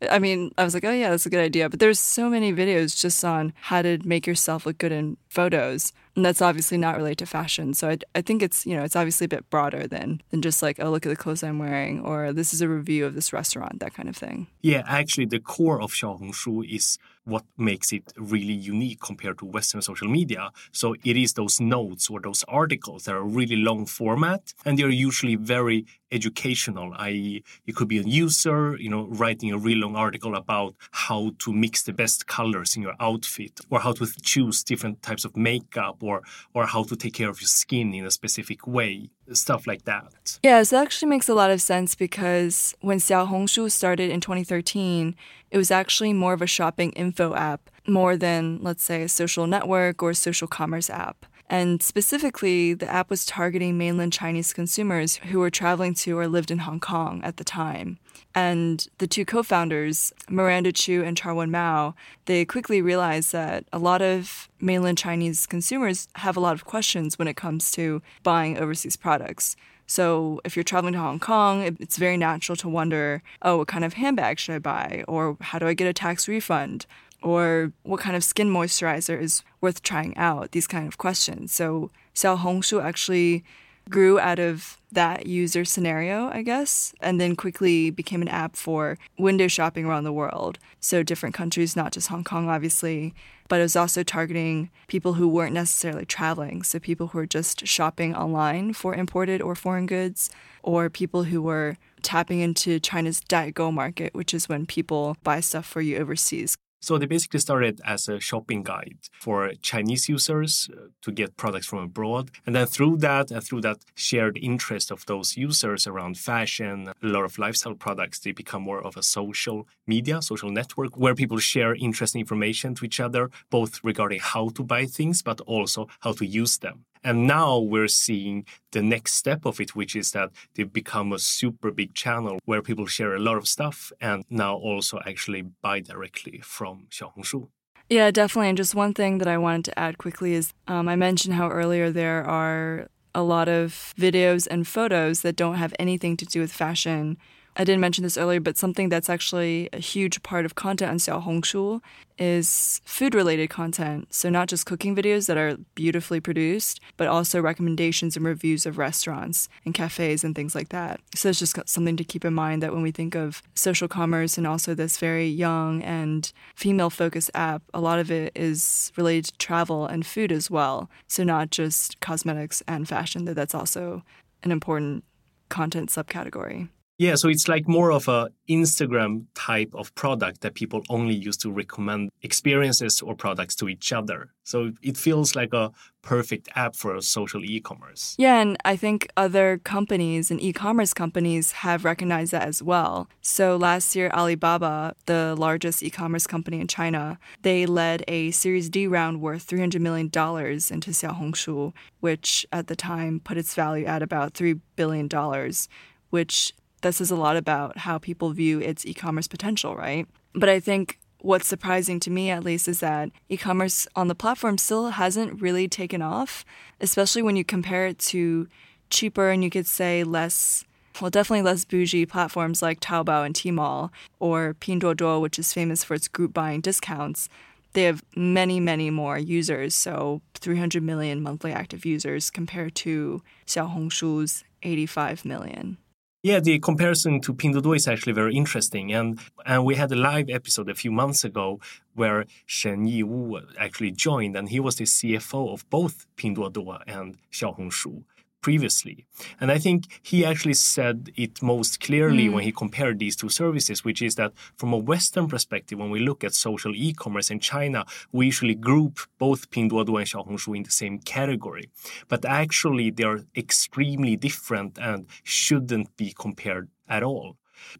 I 0.09 0.19
mean, 0.19 0.51
I 0.57 0.63
was 0.63 0.73
like, 0.73 0.85
oh 0.85 0.91
yeah, 0.91 1.09
that's 1.09 1.25
a 1.25 1.29
good 1.29 1.43
idea. 1.43 1.69
But 1.69 1.79
there's 1.79 1.99
so 1.99 2.29
many 2.29 2.53
videos 2.53 2.99
just 2.99 3.23
on 3.23 3.53
how 3.61 3.81
to 3.81 3.99
make 4.03 4.27
yourself 4.27 4.65
look 4.65 4.77
good 4.77 4.91
in 4.91 5.17
photos. 5.29 5.93
And 6.15 6.23
that's 6.23 6.41
obviously 6.41 6.77
not 6.77 6.95
related 6.95 7.19
to 7.19 7.25
fashion. 7.25 7.73
So 7.73 7.89
I, 7.89 7.97
I 8.13 8.21
think 8.21 8.43
it's, 8.43 8.65
you 8.65 8.77
know, 8.77 8.83
it's 8.83 8.95
obviously 8.95 9.25
a 9.25 9.29
bit 9.29 9.49
broader 9.49 9.87
than, 9.87 10.21
than 10.29 10.41
just 10.41 10.61
like, 10.61 10.79
oh, 10.79 10.91
look 10.91 11.05
at 11.05 11.09
the 11.09 11.15
clothes 11.15 11.43
I'm 11.43 11.57
wearing, 11.57 12.01
or 12.01 12.31
this 12.33 12.53
is 12.53 12.61
a 12.61 12.69
review 12.69 13.05
of 13.05 13.15
this 13.15 13.33
restaurant, 13.33 13.79
that 13.79 13.93
kind 13.95 14.07
of 14.07 14.15
thing. 14.15 14.47
Yeah, 14.61 14.83
actually, 14.87 15.25
the 15.25 15.39
core 15.39 15.81
of 15.81 15.91
Xiaohongshu 15.91 16.71
is 16.71 16.99
what 17.25 17.45
makes 17.57 17.93
it 17.93 18.11
really 18.17 18.53
unique 18.53 18.99
compared 18.99 19.37
to 19.37 19.45
Western 19.45 19.81
social 19.81 20.09
media. 20.09 20.51
So 20.71 20.93
it 21.05 21.15
is 21.15 21.33
those 21.33 21.59
notes 21.61 22.09
or 22.09 22.19
those 22.19 22.43
articles 22.49 23.05
that 23.05 23.15
are 23.15 23.23
really 23.23 23.55
long 23.55 23.85
format, 23.85 24.53
and 24.65 24.77
they're 24.77 24.89
usually 24.89 25.35
very 25.35 25.85
educational, 26.11 26.93
i.e., 26.99 27.43
you 27.65 27.73
could 27.73 27.87
be 27.87 27.97
a 27.97 28.03
user, 28.03 28.77
you 28.77 28.89
know, 28.89 29.07
writing 29.07 29.51
a 29.51 29.57
really 29.57 29.79
long 29.79 29.95
article 29.95 30.35
about 30.35 30.75
how 30.91 31.31
to 31.39 31.51
mix 31.51 31.83
the 31.83 31.93
best 31.93 32.27
colors 32.27 32.75
in 32.75 32.83
your 32.83 32.93
outfit, 32.99 33.59
or 33.69 33.79
how 33.79 33.93
to 33.93 34.05
choose 34.21 34.63
different 34.63 35.01
types 35.01 35.25
of 35.25 35.35
makeup, 35.35 36.02
or 36.03 36.21
or 36.53 36.65
how 36.65 36.83
to 36.83 36.95
take 36.95 37.13
care 37.13 37.29
of 37.29 37.39
your 37.41 37.47
skin 37.47 37.93
in 37.93 38.05
a 38.05 38.11
specific 38.11 38.67
way, 38.67 39.09
stuff 39.31 39.65
like 39.65 39.85
that. 39.85 40.39
Yeah, 40.43 40.63
so 40.63 40.75
that 40.75 40.83
actually 40.83 41.09
makes 41.09 41.29
a 41.29 41.33
lot 41.33 41.51
of 41.51 41.61
sense 41.61 41.95
because 41.95 42.75
when 42.81 42.99
Xiaohongshu 42.99 43.71
started 43.71 44.09
in 44.11 44.19
2013, 44.19 45.15
it 45.51 45.57
was 45.57 45.71
actually 45.71 46.13
more 46.13 46.33
of 46.33 46.41
a 46.41 46.47
shopping 46.47 46.91
info 46.91 47.33
app 47.35 47.69
more 47.87 48.15
than, 48.17 48.59
let's 48.61 48.83
say, 48.83 49.03
a 49.03 49.09
social 49.09 49.47
network 49.47 50.01
or 50.01 50.13
social 50.13 50.47
commerce 50.47 50.89
app. 50.89 51.25
And 51.49 51.83
specifically, 51.83 52.73
the 52.73 52.89
app 52.89 53.09
was 53.09 53.25
targeting 53.25 53.77
mainland 53.77 54.13
Chinese 54.13 54.53
consumers 54.53 55.17
who 55.17 55.39
were 55.39 55.49
traveling 55.49 55.93
to 55.95 56.17
or 56.17 56.27
lived 56.27 56.51
in 56.51 56.59
Hong 56.59 56.79
Kong 56.79 57.21
at 57.23 57.37
the 57.37 57.43
time. 57.43 57.99
And 58.33 58.87
the 58.97 59.07
two 59.07 59.25
co 59.25 59.43
founders, 59.43 60.13
Miranda 60.29 60.71
Chu 60.71 61.03
and 61.03 61.17
Charlwin 61.17 61.51
Mao, 61.51 61.95
they 62.25 62.45
quickly 62.45 62.81
realized 62.81 63.31
that 63.33 63.65
a 63.71 63.77
lot 63.77 64.01
of 64.01 64.49
mainland 64.59 64.97
Chinese 64.97 65.45
consumers 65.45 66.07
have 66.15 66.35
a 66.35 66.39
lot 66.39 66.53
of 66.53 66.65
questions 66.65 67.19
when 67.19 67.27
it 67.27 67.35
comes 67.35 67.71
to 67.71 68.01
buying 68.23 68.57
overseas 68.57 68.95
products. 68.95 69.55
So 69.85 70.39
if 70.45 70.55
you're 70.55 70.63
traveling 70.63 70.93
to 70.93 70.99
Hong 70.99 71.19
Kong, 71.19 71.61
it's 71.79 71.97
very 71.97 72.17
natural 72.17 72.55
to 72.57 72.69
wonder, 72.69 73.21
oh, 73.41 73.57
what 73.57 73.67
kind 73.67 73.83
of 73.83 73.93
handbag 73.93 74.39
should 74.39 74.55
I 74.55 74.59
buy? 74.59 75.03
Or 75.07 75.37
how 75.41 75.59
do 75.59 75.67
I 75.67 75.73
get 75.73 75.87
a 75.87 75.93
tax 75.93 76.27
refund? 76.27 76.85
Or 77.23 77.71
what 77.83 78.01
kind 78.01 78.15
of 78.15 78.23
skin 78.23 78.49
moisturizer 78.49 79.19
is 79.19 79.43
worth 79.61 79.81
trying 79.81 80.15
out, 80.17 80.51
these 80.51 80.67
kind 80.67 80.87
of 80.87 80.97
questions. 80.97 81.53
So 81.53 81.89
Xiaohongshu 82.13 82.83
actually 82.83 83.43
grew 83.89 84.19
out 84.19 84.39
of 84.39 84.77
that 84.91 85.25
user 85.25 85.65
scenario, 85.65 86.29
I 86.31 86.41
guess, 86.41 86.93
and 87.01 87.19
then 87.19 87.35
quickly 87.35 87.89
became 87.89 88.21
an 88.21 88.27
app 88.27 88.55
for 88.55 88.97
window 89.17 89.47
shopping 89.47 89.85
around 89.85 90.03
the 90.03 90.13
world. 90.13 90.59
So 90.79 91.03
different 91.03 91.35
countries, 91.35 91.75
not 91.75 91.91
just 91.91 92.09
Hong 92.09 92.23
Kong, 92.23 92.47
obviously, 92.49 93.13
but 93.49 93.59
it 93.59 93.63
was 93.63 93.75
also 93.75 94.03
targeting 94.03 94.69
people 94.87 95.13
who 95.13 95.27
weren't 95.27 95.53
necessarily 95.53 96.05
traveling. 96.05 96.63
So 96.63 96.79
people 96.79 97.07
who 97.07 97.17
were 97.17 97.25
just 97.25 97.67
shopping 97.67 98.15
online 98.15 98.73
for 98.73 98.95
imported 98.95 99.41
or 99.41 99.55
foreign 99.55 99.85
goods, 99.85 100.29
or 100.61 100.89
people 100.89 101.23
who 101.23 101.41
were 101.41 101.77
tapping 102.01 102.39
into 102.39 102.79
China's 102.79 103.21
Daigou 103.21 103.73
market, 103.73 104.13
which 104.13 104.33
is 104.33 104.47
when 104.47 104.65
people 104.65 105.17
buy 105.23 105.41
stuff 105.41 105.65
for 105.65 105.81
you 105.81 105.97
overseas. 105.97 106.55
So 106.83 106.97
they 106.97 107.05
basically 107.05 107.39
started 107.39 107.79
as 107.85 108.09
a 108.09 108.19
shopping 108.19 108.61
guide 108.61 108.97
for 109.13 109.53
Chinese 109.61 110.09
users 110.09 110.69
uh, 110.69 110.87
to 111.03 111.13
get 111.13 111.37
products 111.37 111.65
from 111.67 111.79
abroad. 111.79 112.29
And 112.45 112.53
then 112.53 112.67
through 112.67 112.97
that 112.97 113.31
and 113.31 113.41
through 113.41 113.61
that 113.61 113.77
shared 113.95 114.37
interest 114.37 114.91
of 114.91 115.05
those 115.05 115.37
users 115.37 115.87
around 115.87 116.17
fashion, 116.17 116.89
a 116.89 117.07
lot 117.07 117.23
of 117.23 117.39
lifestyle 117.39 117.73
products, 117.73 118.19
they 118.19 118.33
become 118.33 118.63
more 118.63 118.85
of 118.85 118.97
a 118.97 119.01
social 119.01 119.65
media, 119.87 120.21
social 120.21 120.51
network 120.51 120.97
where 120.97 121.15
people 121.15 121.37
share 121.37 121.73
interesting 121.73 122.19
information 122.19 122.75
to 122.75 122.83
each 122.83 122.99
other, 122.99 123.29
both 123.49 123.81
regarding 123.81 124.19
how 124.19 124.49
to 124.49 124.61
buy 124.61 124.85
things, 124.85 125.21
but 125.21 125.39
also 125.41 125.87
how 126.01 126.11
to 126.11 126.25
use 126.25 126.57
them. 126.57 126.83
And 127.03 127.27
now 127.27 127.59
we're 127.59 127.87
seeing 127.87 128.45
the 128.71 128.81
next 128.81 129.13
step 129.13 129.45
of 129.45 129.59
it, 129.59 129.75
which 129.75 129.95
is 129.95 130.11
that 130.11 130.29
they've 130.55 130.71
become 130.71 131.11
a 131.11 131.19
super 131.19 131.71
big 131.71 131.93
channel 131.93 132.39
where 132.45 132.61
people 132.61 132.85
share 132.85 133.15
a 133.15 133.19
lot 133.19 133.37
of 133.37 133.47
stuff 133.47 133.91
and 133.99 134.23
now 134.29 134.55
also 134.55 134.99
actually 135.05 135.43
buy 135.61 135.79
directly 135.79 136.39
from 136.43 136.87
Xiaohongshu. 136.89 137.49
Yeah, 137.89 138.11
definitely. 138.11 138.49
And 138.49 138.57
just 138.57 138.75
one 138.75 138.93
thing 138.93 139.17
that 139.17 139.27
I 139.27 139.37
wanted 139.37 139.65
to 139.65 139.79
add 139.79 139.97
quickly 139.97 140.33
is 140.33 140.53
um, 140.67 140.87
I 140.87 140.95
mentioned 140.95 141.35
how 141.35 141.49
earlier 141.49 141.91
there 141.91 142.23
are 142.23 142.87
a 143.13 143.21
lot 143.21 143.47
of 143.47 143.93
videos 143.97 144.47
and 144.49 144.67
photos 144.67 145.21
that 145.21 145.35
don't 145.35 145.55
have 145.55 145.73
anything 145.77 146.17
to 146.17 146.25
do 146.25 146.39
with 146.41 146.51
fashion 146.51 147.17
I 147.55 147.63
didn't 147.63 147.81
mention 147.81 148.03
this 148.03 148.17
earlier, 148.17 148.39
but 148.39 148.57
something 148.57 148.89
that's 148.89 149.09
actually 149.09 149.69
a 149.71 149.79
huge 149.79 150.23
part 150.23 150.43
of 150.45 150.55
content 150.55 150.89
on 150.89 150.97
Xiaohongshu 150.97 151.81
is 152.17 152.81
food 152.83 153.13
related 153.13 153.49
content. 153.51 154.11
So, 154.13 154.29
not 154.29 154.47
just 154.47 154.65
cooking 154.65 154.95
videos 154.95 155.27
that 155.27 155.37
are 155.37 155.57
beautifully 155.75 156.19
produced, 156.19 156.79
but 156.97 157.07
also 157.07 157.39
recommendations 157.39 158.17
and 158.17 158.25
reviews 158.25 158.65
of 158.65 158.79
restaurants 158.79 159.49
and 159.65 159.73
cafes 159.73 160.23
and 160.23 160.35
things 160.35 160.55
like 160.55 160.69
that. 160.69 160.99
So, 161.13 161.29
it's 161.29 161.39
just 161.39 161.57
something 161.69 161.97
to 161.97 162.03
keep 162.03 162.25
in 162.25 162.33
mind 162.33 162.63
that 162.63 162.73
when 162.73 162.81
we 162.81 162.91
think 162.91 163.13
of 163.15 163.43
social 163.53 163.87
commerce 163.87 164.37
and 164.37 164.47
also 164.47 164.73
this 164.73 164.97
very 164.97 165.27
young 165.27 165.83
and 165.83 166.31
female 166.55 166.89
focused 166.89 167.31
app, 167.35 167.61
a 167.73 167.81
lot 167.81 167.99
of 167.99 168.09
it 168.09 168.31
is 168.35 168.91
related 168.95 169.25
to 169.25 169.37
travel 169.37 169.85
and 169.85 170.05
food 170.05 170.31
as 170.31 170.49
well. 170.49 170.89
So, 171.07 171.23
not 171.23 171.51
just 171.51 171.99
cosmetics 171.99 172.63
and 172.67 172.87
fashion, 172.87 173.25
that 173.25 173.35
that's 173.35 173.55
also 173.55 174.03
an 174.41 174.51
important 174.51 175.03
content 175.49 175.89
subcategory. 175.91 176.69
Yeah, 176.99 177.15
so 177.15 177.27
it's 177.27 177.47
like 177.47 177.67
more 177.67 177.91
of 177.91 178.07
a 178.07 178.29
Instagram 178.47 179.25
type 179.33 179.73
of 179.73 179.93
product 179.95 180.41
that 180.41 180.53
people 180.53 180.83
only 180.89 181.15
use 181.15 181.37
to 181.37 181.51
recommend 181.51 182.11
experiences 182.21 183.01
or 183.01 183.15
products 183.15 183.55
to 183.55 183.67
each 183.67 183.91
other. 183.91 184.29
So 184.43 184.71
it 184.83 184.95
feels 184.95 185.35
like 185.35 185.53
a 185.53 185.71
perfect 186.03 186.49
app 186.55 186.75
for 186.75 186.99
social 187.01 187.43
e-commerce. 187.43 188.15
Yeah, 188.19 188.39
and 188.39 188.57
I 188.63 188.75
think 188.75 189.07
other 189.17 189.57
companies 189.63 190.29
and 190.29 190.39
e-commerce 190.39 190.93
companies 190.93 191.51
have 191.53 191.83
recognized 191.83 192.31
that 192.33 192.43
as 192.43 192.61
well. 192.61 193.09
So 193.21 193.57
last 193.57 193.95
year 193.95 194.11
Alibaba, 194.13 194.95
the 195.07 195.35
largest 195.37 195.81
e-commerce 195.81 196.27
company 196.27 196.59
in 196.61 196.67
China, 196.67 197.17
they 197.41 197.65
led 197.65 198.03
a 198.07 198.31
Series 198.31 198.69
D 198.69 198.85
round 198.85 199.19
worth 199.19 199.43
300 199.43 199.81
million 199.81 200.09
dollars 200.09 200.69
into 200.69 200.91
Xiaohongshu, 200.91 201.73
which 202.01 202.45
at 202.51 202.67
the 202.67 202.75
time 202.75 203.19
put 203.19 203.37
its 203.37 203.55
value 203.55 203.85
at 203.85 204.03
about 204.03 204.35
3 204.35 204.55
billion 204.75 205.07
dollars, 205.07 205.67
which 206.11 206.53
that 206.83 206.95
says 206.95 207.11
a 207.11 207.15
lot 207.15 207.35
about 207.35 207.79
how 207.79 207.97
people 207.97 208.31
view 208.31 208.59
its 208.59 208.85
e 208.85 208.93
commerce 208.93 209.27
potential, 209.27 209.75
right? 209.75 210.07
But 210.33 210.49
I 210.49 210.59
think 210.59 210.99
what's 211.19 211.47
surprising 211.47 211.99
to 212.01 212.11
me, 212.11 212.29
at 212.29 212.43
least, 212.43 212.67
is 212.67 212.79
that 212.81 213.09
e 213.29 213.37
commerce 213.37 213.87
on 213.95 214.07
the 214.07 214.15
platform 214.15 214.57
still 214.57 214.89
hasn't 214.89 215.41
really 215.41 215.67
taken 215.67 216.01
off, 216.01 216.45
especially 216.79 217.23
when 217.23 217.35
you 217.35 217.43
compare 217.43 217.87
it 217.87 217.97
to 217.97 218.47
cheaper 218.89 219.29
and 219.29 219.43
you 219.43 219.49
could 219.49 219.67
say 219.67 220.03
less. 220.03 220.65
Well, 221.01 221.09
definitely 221.09 221.41
less 221.41 221.65
bougie 221.65 222.05
platforms 222.05 222.61
like 222.61 222.79
Taobao 222.79 223.25
and 223.25 223.33
Tmall, 223.33 223.89
or 224.19 224.53
Pinduoduo, 224.59 225.19
which 225.19 225.39
is 225.39 225.51
famous 225.51 225.83
for 225.83 225.95
its 225.95 226.07
group 226.07 226.35
buying 226.35 226.61
discounts. 226.61 227.29
They 227.73 227.83
have 227.85 228.03
many, 228.15 228.59
many 228.59 228.91
more 228.91 229.17
users, 229.17 229.73
so 229.73 230.21
300 230.35 230.83
million 230.83 231.23
monthly 231.23 231.51
active 231.51 231.83
users 231.83 232.29
compared 232.29 232.75
to 232.75 233.23
Xiaohongshu's 233.47 234.43
85 234.61 235.25
million. 235.25 235.77
Yeah, 236.25 236.39
the 236.39 236.57
comparison 236.59 237.19
to 237.19 237.33
Pinduoduo 237.33 237.75
is 237.75 237.85
actually 237.85 238.13
very 238.13 238.33
interesting, 238.33 238.93
and 238.93 239.19
and 239.45 239.65
we 239.65 239.75
had 239.75 239.91
a 239.91 239.97
live 239.97 240.29
episode 240.29 240.69
a 240.69 240.73
few 240.73 240.89
months 240.89 241.25
ago 241.25 241.59
where 241.95 242.25
Shen 242.45 242.87
Yiwu 242.87 243.43
actually 243.59 243.91
joined, 243.91 244.37
and 244.37 244.47
he 244.47 244.61
was 244.61 244.77
the 244.77 244.85
CFO 244.85 245.51
of 245.51 245.69
both 245.69 246.05
Pinduoduo 246.15 246.81
and 246.87 247.17
Xiaohongshu 247.33 248.03
previously. 248.43 249.05
And 249.41 249.51
I 249.51 249.57
think 249.57 249.85
he 250.03 250.23
actually 250.23 250.53
said 250.53 251.09
it 251.15 251.41
most 251.41 251.79
clearly 251.79 252.27
mm. 252.27 252.33
when 252.33 252.43
he 252.43 252.51
compared 252.51 252.99
these 252.99 253.15
two 253.15 253.29
services, 253.29 253.83
which 253.83 254.01
is 254.01 254.13
that 254.15 254.33
from 254.55 254.73
a 254.73 254.77
Western 254.77 255.27
perspective, 255.27 255.79
when 255.79 255.89
we 255.89 255.99
look 255.99 256.23
at 256.23 256.35
social 256.35 256.75
e 256.75 256.93
commerce 256.93 257.31
in 257.31 257.39
China, 257.39 257.85
we 258.11 258.27
usually 258.27 258.53
group 258.53 258.99
both 259.17 259.49
Pinduoduo 259.49 259.97
and 259.97 260.07
Xiaohongshu 260.07 260.55
in 260.55 260.63
the 260.63 260.71
same 260.71 260.99
category. 260.99 261.69
But 262.07 262.25
actually, 262.25 262.91
they 262.91 263.05
are 263.05 263.21
extremely 263.35 264.15
different 264.15 264.77
and 264.77 265.07
shouldn't 265.23 265.97
be 265.97 266.13
compared 266.25 266.69
at 266.87 267.01
all. 267.01 267.37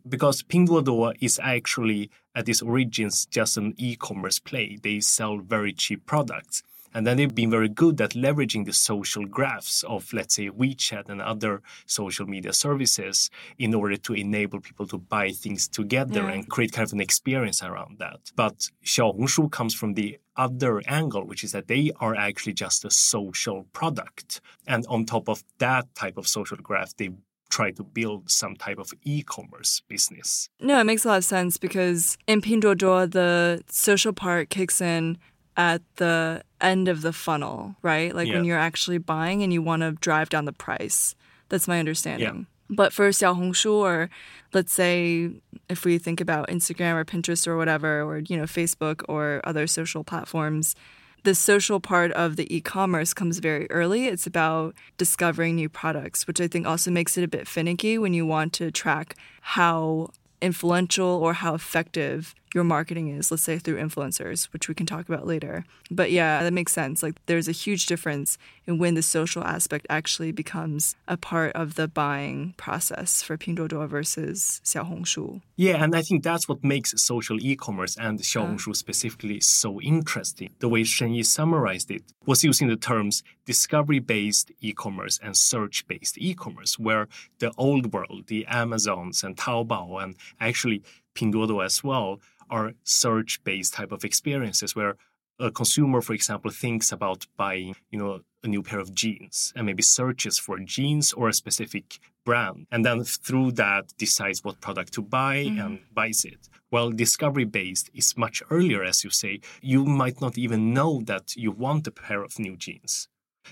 Because 0.08 0.44
Pinduoduo 0.44 1.14
is 1.20 1.40
actually 1.44 2.10
at 2.34 2.48
its 2.48 2.62
origins 2.62 3.26
just 3.26 3.58
an 3.58 3.74
e 3.78 3.96
commerce 3.96 4.40
play. 4.40 4.78
They 4.82 5.02
sell 5.02 5.38
very 5.38 5.74
cheap 5.74 6.06
products. 6.06 6.64
And 6.94 7.06
then 7.06 7.18
they've 7.18 7.34
been 7.34 7.50
very 7.50 7.70
good 7.70 8.00
at 8.02 8.12
leveraging 8.12 8.66
the 8.66 8.74
social 8.74 9.26
graphs 9.26 9.84
of, 9.84 10.12
let's 10.14 10.36
say, 10.36 10.50
WeChat 10.50 11.10
and 11.10 11.22
other 11.22 11.62
social 11.86 12.26
media 12.26 12.54
services 12.54 13.30
in 13.58 13.74
order 13.74 13.98
to 13.98 14.14
enable 14.14 14.60
people 14.60 14.88
to 14.88 14.98
buy 14.98 15.32
things 15.32 15.68
together 15.68 16.24
yeah. 16.24 16.32
and 16.32 16.50
create 16.50 16.72
kind 16.72 16.88
of 16.88 16.94
an 16.94 17.02
experience 17.02 17.64
around 17.64 18.00
that. 18.00 18.32
But 18.36 18.70
Xiaohongshu 18.86 19.52
comes 19.52 19.74
from 19.74 19.94
the 19.94 20.20
other 20.36 20.82
angle, 20.88 21.26
which 21.26 21.44
is 21.44 21.52
that 21.52 21.68
they 21.68 21.92
are 22.00 22.16
actually 22.16 22.54
just 22.54 22.86
a 22.86 22.90
social 22.92 23.66
product. 23.74 24.42
And 24.68 24.86
on 24.88 25.06
top 25.06 25.30
of 25.30 25.44
that 25.60 25.94
type 25.96 26.18
of 26.18 26.28
social 26.28 26.58
graph, 26.58 26.96
they 26.98 27.10
try 27.50 27.70
to 27.70 27.84
build 27.84 28.32
some 28.32 28.56
type 28.56 28.80
of 28.80 28.92
e-commerce 29.04 29.84
business. 29.88 30.50
No, 30.60 30.80
it 30.80 30.86
makes 30.86 31.06
a 31.06 31.10
lot 31.10 31.18
of 31.18 31.26
sense 31.26 31.58
because 31.58 32.18
in 32.26 32.42
Pinduoduo, 32.42 33.12
the 33.12 33.62
social 33.70 34.12
part 34.12 34.50
kicks 34.50 34.82
in 34.82 35.20
at 35.56 35.82
the 35.98 36.44
end 36.62 36.88
of 36.88 37.02
the 37.02 37.14
funnel, 37.14 37.76
right? 37.82 38.16
Like 38.16 38.28
Yeah. 38.28 38.36
when 38.36 38.46
you're 38.46 38.58
actually 38.58 38.98
buying 38.98 39.44
and 39.44 39.54
you 39.54 39.62
want 39.62 39.82
to 39.82 39.92
drive 39.92 40.30
down 40.30 40.46
the 40.46 40.54
price. 40.54 41.16
That's 41.50 41.68
my 41.68 41.80
understanding. 41.80 42.48
Yeah. 42.70 42.76
But 42.76 42.94
for 42.94 43.10
Xiaohongshu, 43.10 43.72
or 43.72 44.10
let's 44.54 44.74
say 44.74 45.30
if 45.70 45.86
we 45.86 45.98
think 46.00 46.22
about 46.22 46.48
Instagram 46.50 46.96
or 46.96 47.06
Pinterest 47.06 47.46
or 47.48 47.58
whatever, 47.58 48.02
or 48.02 48.20
you 48.20 48.38
know 48.38 48.44
Facebook 48.44 49.04
or 49.08 49.42
other 49.44 49.68
social 49.68 50.04
platforms, 50.04 50.76
the 51.24 51.36
social 51.36 51.80
part 51.80 52.12
of 52.14 52.36
the 52.36 52.54
e-commerce 52.56 53.14
comes 53.14 53.40
very 53.40 53.70
early. 53.70 54.08
It's 54.08 54.26
about 54.26 54.74
discovering 54.98 55.56
new 55.56 55.70
products, 55.70 56.26
which 56.26 56.42
I 56.42 56.48
think 56.48 56.66
also 56.66 56.90
makes 56.90 57.18
it 57.18 57.24
a 57.24 57.28
bit 57.28 57.48
finicky 57.48 57.98
when 57.98 58.14
you 58.14 58.26
want 58.26 58.54
to 58.54 58.72
track 58.72 59.16
how 59.42 60.10
influential 60.42 61.08
or 61.08 61.34
how 61.34 61.54
effective 61.54 62.34
your 62.54 62.64
marketing 62.64 63.08
is, 63.10 63.32
let's 63.32 63.44
say 63.44 63.58
through 63.58 63.78
influencers, 63.78 64.46
which 64.54 64.68
we 64.68 64.76
can 64.76 64.86
talk 64.86 65.08
about 65.10 65.26
later. 65.26 65.66
But 65.90 66.12
yeah, 66.12 66.44
that 66.44 66.54
makes 66.54 66.72
sense. 66.72 67.04
Like 67.04 67.16
there's 67.26 67.48
a 67.48 67.52
huge 67.52 67.86
difference 67.86 68.38
in 68.66 68.78
when 68.78 68.94
the 68.94 69.02
social 69.02 69.44
aspect 69.44 69.86
actually 69.90 70.32
becomes 70.32 70.96
a 71.08 71.18
part 71.18 71.52
of 71.54 71.76
the 71.76 71.88
buying 71.88 72.54
process 72.58 73.22
for 73.22 73.38
Pinduoduo 73.38 73.88
versus 73.88 74.62
Xiaohongshu. 74.64 75.42
Yeah, 75.56 75.84
and 75.84 75.96
I 75.96 76.02
think 76.02 76.24
that's 76.24 76.48
what 76.48 76.64
makes 76.64 76.94
social 77.02 77.38
e-commerce 77.42 77.96
and 77.98 78.20
uh-huh. 78.20 78.24
Xiaohongshu 78.24 78.76
specifically 78.76 79.40
so 79.40 79.82
interesting. 79.82 80.50
The 80.60 80.70
way 80.70 80.82
Shenyi 80.84 81.26
summarized 81.26 81.92
it 81.92 82.04
was 82.26 82.44
using 82.44 82.68
the 82.68 82.76
terms 82.76 83.24
discovery-based 83.46 84.52
e-commerce 84.62 85.20
and 85.22 85.36
search-based 85.36 86.18
e-commerce, 86.18 86.80
where 86.80 87.08
the 87.40 87.52
old 87.58 87.94
world, 87.94 88.28
the 88.28 88.46
Amazons 88.48 89.24
and 89.24 89.36
Taobao 89.36 90.02
and 90.02 90.16
actually 90.40 90.82
Pinduoduo 91.16 91.64
as 91.64 91.84
well, 91.84 92.20
are 92.50 92.74
search-based 92.84 93.74
type 93.74 93.92
of 93.92 94.04
experiences 94.04 94.76
where 94.76 94.96
a 95.40 95.52
consumer, 95.52 96.02
for 96.02 96.14
example, 96.14 96.52
thinks 96.52 96.92
about 96.92 97.26
buying, 97.38 97.76
you 97.90 97.98
know, 97.98 98.22
a 98.44 98.48
new 98.48 98.62
pair 98.62 98.80
of 98.80 98.94
jeans 98.94 99.54
and 99.56 99.66
maybe 99.66 99.82
searches 99.82 100.38
for 100.38 100.60
jeans 100.60 101.14
or 101.14 101.30
a 101.30 101.34
specific 101.34 102.00
brand, 102.26 102.68
and 102.72 102.86
then 102.86 103.04
through 103.04 103.52
that 103.54 103.94
decides 103.98 104.44
what 104.44 104.62
product 104.62 104.94
to 104.94 105.02
buy 105.02 105.38
mm-hmm. 105.46 105.60
and 105.60 105.80
buys 105.94 106.24
it. 106.26 106.50
Well, 106.72 106.92
discovery 106.92 107.46
based 107.46 107.90
is 107.94 108.18
much 108.18 108.42
earlier, 108.50 108.84
as 108.84 109.04
you 109.04 109.10
say. 109.10 109.42
You 109.62 109.86
might 109.86 110.22
not 110.22 110.38
even 110.38 110.74
know 110.74 111.02
that 111.06 111.36
you 111.36 111.52
want 111.52 111.88
a 111.88 111.92
pair 111.92 112.24
of 112.24 112.40
new 112.40 112.56
jeans. 112.56 113.08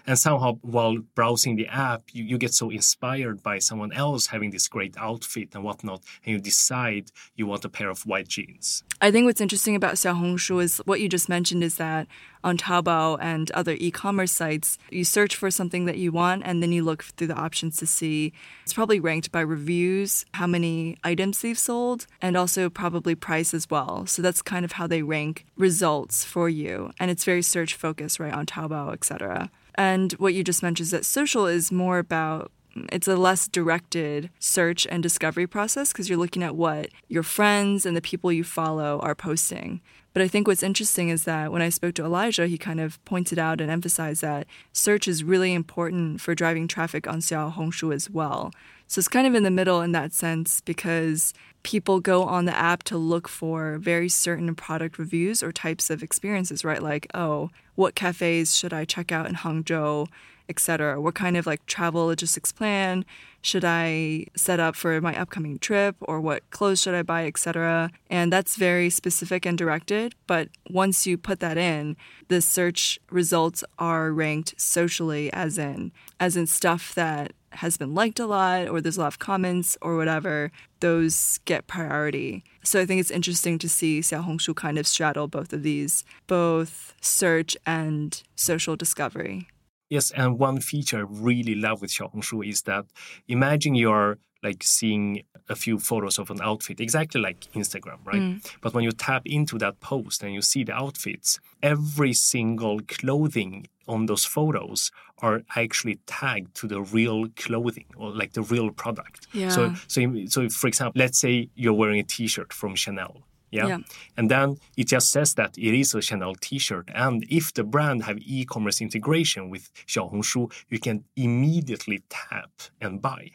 And 0.08 0.18
somehow, 0.18 0.56
while 0.62 0.98
browsing 1.16 1.56
the 1.56 1.68
app, 1.68 2.04
you, 2.12 2.24
you 2.24 2.38
get 2.38 2.54
so 2.54 2.70
inspired 2.70 3.44
by 3.44 3.60
someone 3.60 3.94
else 3.94 4.28
having 4.28 4.52
this 4.52 4.68
great 4.68 4.96
outfit 4.98 5.50
and 5.54 5.64
whatnot, 5.64 6.02
and 6.26 6.34
you 6.34 6.40
decide 6.40 7.12
you 7.36 7.48
want 7.48 7.66
a 7.66 7.70
pair 7.70 7.90
of 7.90 8.06
white 8.06 8.28
jeans. 8.28 8.84
I 9.02 9.12
think 9.12 9.26
what's 9.26 9.42
interesting 9.42 9.76
about 9.76 9.96
Xiaohongshu 9.96 10.62
is 10.62 10.78
what 10.86 11.02
you 11.02 11.10
just 11.10 11.28
mentioned 11.28 11.64
is 11.64 11.76
that 11.78 12.08
on 12.44 12.58
Taobao 12.58 13.18
and 13.22 13.52
other 13.52 13.76
e-commerce 13.80 14.32
sites, 14.32 14.78
you 14.90 15.04
search 15.04 15.36
for 15.36 15.52
something 15.52 15.86
that 15.86 15.98
you 15.98 16.12
want 16.12 16.44
and 16.46 16.62
then 16.62 16.72
you 16.72 16.84
look 16.84 17.04
through 17.04 17.28
the 17.28 17.36
options 17.36 17.78
to 17.78 17.88
see 17.88 18.34
it's 18.64 18.74
probably 18.74 19.00
ranked 19.00 19.32
by 19.32 19.42
reviews, 19.42 20.26
how 20.34 20.48
many 20.48 20.98
items 21.04 21.42
they've 21.42 21.58
sold, 21.58 22.08
and 22.22 22.36
also 22.36 22.70
probably 22.70 23.16
price 23.16 23.54
as 23.54 23.70
well. 23.70 24.06
So 24.06 24.22
that's 24.22 24.42
kind 24.42 24.66
of 24.66 24.74
how 24.74 24.88
they 24.88 25.02
rank 25.02 25.46
results 25.58 26.24
for 26.24 26.50
you. 26.50 26.92
And 27.00 27.12
it's 27.12 27.24
very 27.24 27.42
search 27.42 27.76
focused, 27.76 28.20
right, 28.20 28.34
on 28.34 28.46
Taobao, 28.46 28.94
etc. 28.94 29.50
And 29.76 30.14
what 30.14 30.34
you 30.34 30.44
just 30.44 30.64
mentioned 30.64 30.86
is 30.86 30.92
that 30.92 31.06
social 31.06 31.46
is 31.46 31.72
more 31.72 32.00
about 32.00 32.52
it's 32.92 33.08
a 33.08 33.18
less 33.18 33.48
directed 33.48 34.30
search 34.40 34.88
and 34.90 35.04
discovery 35.04 35.48
process 35.48 35.92
because 35.92 36.10
you're 36.10 36.18
looking 36.18 36.44
at 36.44 36.56
what 36.56 36.88
your 37.10 37.24
friends 37.24 37.86
and 37.86 37.98
the 37.98 38.02
people 38.02 38.32
you 38.32 38.44
follow 38.44 39.00
are 39.00 39.16
posting. 39.16 39.82
But 40.14 40.24
I 40.24 40.28
think 40.28 40.48
what's 40.48 40.64
interesting 40.64 41.10
is 41.10 41.24
that 41.24 41.52
when 41.52 41.62
I 41.62 41.70
spoke 41.70 41.96
to 41.96 42.06
Elijah, 42.06 42.48
he 42.48 42.58
kind 42.58 42.82
of 42.82 43.04
pointed 43.06 43.40
out 43.40 43.62
and 43.62 43.72
emphasized 43.72 44.22
that 44.22 44.46
search 44.74 45.08
is 45.08 45.24
really 45.24 45.54
important 45.54 46.20
for 46.20 46.36
driving 46.36 46.68
traffic 46.68 47.08
on 47.08 47.20
Xiaohongshu 47.20 47.94
as 47.94 48.10
well. 48.10 48.52
So 48.88 49.00
it's 49.00 49.08
kind 49.08 49.26
of 49.26 49.36
in 49.36 49.44
the 49.44 49.52
middle 49.52 49.82
in 49.82 49.94
that 49.94 50.14
sense 50.14 50.60
because 50.62 51.34
people 51.64 52.00
go 52.00 52.24
on 52.24 52.46
the 52.46 52.58
app 52.58 52.84
to 52.84 52.98
look 52.98 53.28
for 53.28 53.78
very 53.78 54.10
certain 54.10 54.54
product 54.56 54.98
reviews 54.98 55.44
or 55.44 55.52
types 55.52 55.90
of 55.90 56.02
experiences, 56.04 56.66
right? 56.66 56.82
Like, 56.82 57.08
oh, 57.14 57.50
what 57.76 57.96
cafes 57.96 58.56
should 58.56 58.74
I 58.74 58.86
check 58.86 59.12
out 59.12 59.28
in 59.28 59.36
Hangzhou, 59.36 60.08
etc. 60.50 61.00
What 61.00 61.16
kind 61.16 61.38
of 61.38 61.46
like 61.46 61.66
travel 61.66 62.06
logistics 62.06 62.52
plan 62.52 63.06
should 63.42 63.64
I 63.66 64.26
set 64.36 64.60
up 64.60 64.76
for 64.76 65.00
my 65.02 65.20
upcoming 65.20 65.58
trip 65.58 65.96
or 66.02 66.20
what 66.20 66.48
clothes 66.52 66.82
should 66.82 66.94
I 66.94 67.02
buy, 67.02 67.26
etc. 67.26 67.90
And 68.10 68.32
that's 68.32 68.56
very 68.56 68.90
specific 68.90 69.46
and 69.46 69.58
directed, 69.58 70.14
but 70.28 70.50
once 70.70 71.08
you 71.08 71.18
put 71.18 71.40
that 71.40 71.58
in, 71.58 71.96
the 72.28 72.42
search 72.42 73.00
results 73.10 73.64
are 73.80 74.12
ranked 74.12 74.60
socially 74.60 75.32
as 75.34 75.58
in 75.58 75.92
as 76.20 76.38
in 76.38 76.46
stuff 76.46 76.94
that 76.96 77.34
has 77.52 77.78
been 77.78 77.94
liked 77.94 78.20
a 78.20 78.26
lot 78.26 78.68
or 78.70 78.82
there's 78.82 78.98
a 78.98 79.02
lot 79.02 79.08
of 79.08 79.20
comments 79.20 79.78
or 79.82 79.98
whatever, 79.98 80.52
those 80.80 81.40
get 81.46 81.68
priority. 81.68 82.44
So 82.64 82.80
I 82.80 82.86
think 82.86 83.00
it's 83.00 83.12
interesting 83.12 83.60
to 83.60 83.70
see 83.70 84.00
Xiaohongshu 84.00 84.56
kind 84.56 84.78
of 84.78 84.88
straddle 84.88 85.28
both 85.28 85.54
of 85.54 85.64
these, 85.64 86.04
both 86.28 86.96
search 87.02 87.58
and 87.66 88.22
social 88.36 88.76
discovery. 88.76 89.48
Yes, 89.90 90.12
and 90.12 90.40
one 90.40 90.62
feature 90.62 91.00
I 91.00 91.06
really 91.10 91.56
love 91.56 91.82
with 91.82 91.92
Xiaohongshu 91.92 92.48
is 92.48 92.62
that 92.62 92.86
imagine 93.28 93.76
you're 93.76 94.20
like 94.44 94.64
seeing 94.64 95.24
a 95.50 95.56
few 95.56 95.80
photos 95.80 96.18
of 96.18 96.30
an 96.32 96.40
outfit, 96.42 96.80
exactly 96.80 97.22
like 97.22 97.42
Instagram, 97.54 97.98
right? 98.06 98.22
Mm. 98.22 98.52
But 98.62 98.74
when 98.74 98.84
you 98.84 98.92
tap 98.92 99.24
into 99.26 99.58
that 99.60 99.80
post 99.80 100.24
and 100.24 100.34
you 100.34 100.42
see 100.42 100.64
the 100.64 100.74
outfits, 100.74 101.40
every 101.62 102.14
single 102.14 102.80
clothing 102.88 103.68
on 103.88 104.06
those 104.06 104.26
photos 104.26 104.92
are 105.20 105.42
actually 105.56 106.00
tagged 106.08 106.56
to 106.56 106.68
the 106.68 106.82
real 106.82 107.28
clothing 107.36 107.86
or 107.96 108.12
like 108.12 108.34
the 108.34 108.42
real 108.42 108.72
product. 108.72 109.28
So, 109.34 109.40
Yeah. 109.40 109.76
so, 109.88 110.26
so 110.28 110.50
for 110.50 110.68
example, 110.68 111.00
let's 111.00 111.20
say 111.20 111.50
you're 111.56 111.74
wearing 111.74 112.00
a 112.00 112.04
T-shirt 112.04 112.54
from 112.54 112.76
Chanel. 112.76 113.24
Yeah? 113.52 113.68
Yeah. 113.68 113.78
And 114.18 114.32
then 114.32 114.58
it 114.78 114.88
just 114.88 115.12
says 115.12 115.34
that 115.36 115.58
it 115.58 115.74
is 115.78 115.94
a 115.94 116.02
Chanel 116.02 116.36
t-shirt. 116.36 116.90
And 116.96 117.26
if 117.30 117.54
the 117.54 117.66
brand 117.66 118.04
have 118.04 118.18
e-commerce 118.20 118.80
integration 118.80 119.50
with 119.50 119.70
Xiaohongshu, 119.88 120.52
you 120.70 120.80
can 120.80 121.04
immediately 121.18 122.02
tap 122.10 122.52
and 122.80 123.02
buy. 123.02 123.32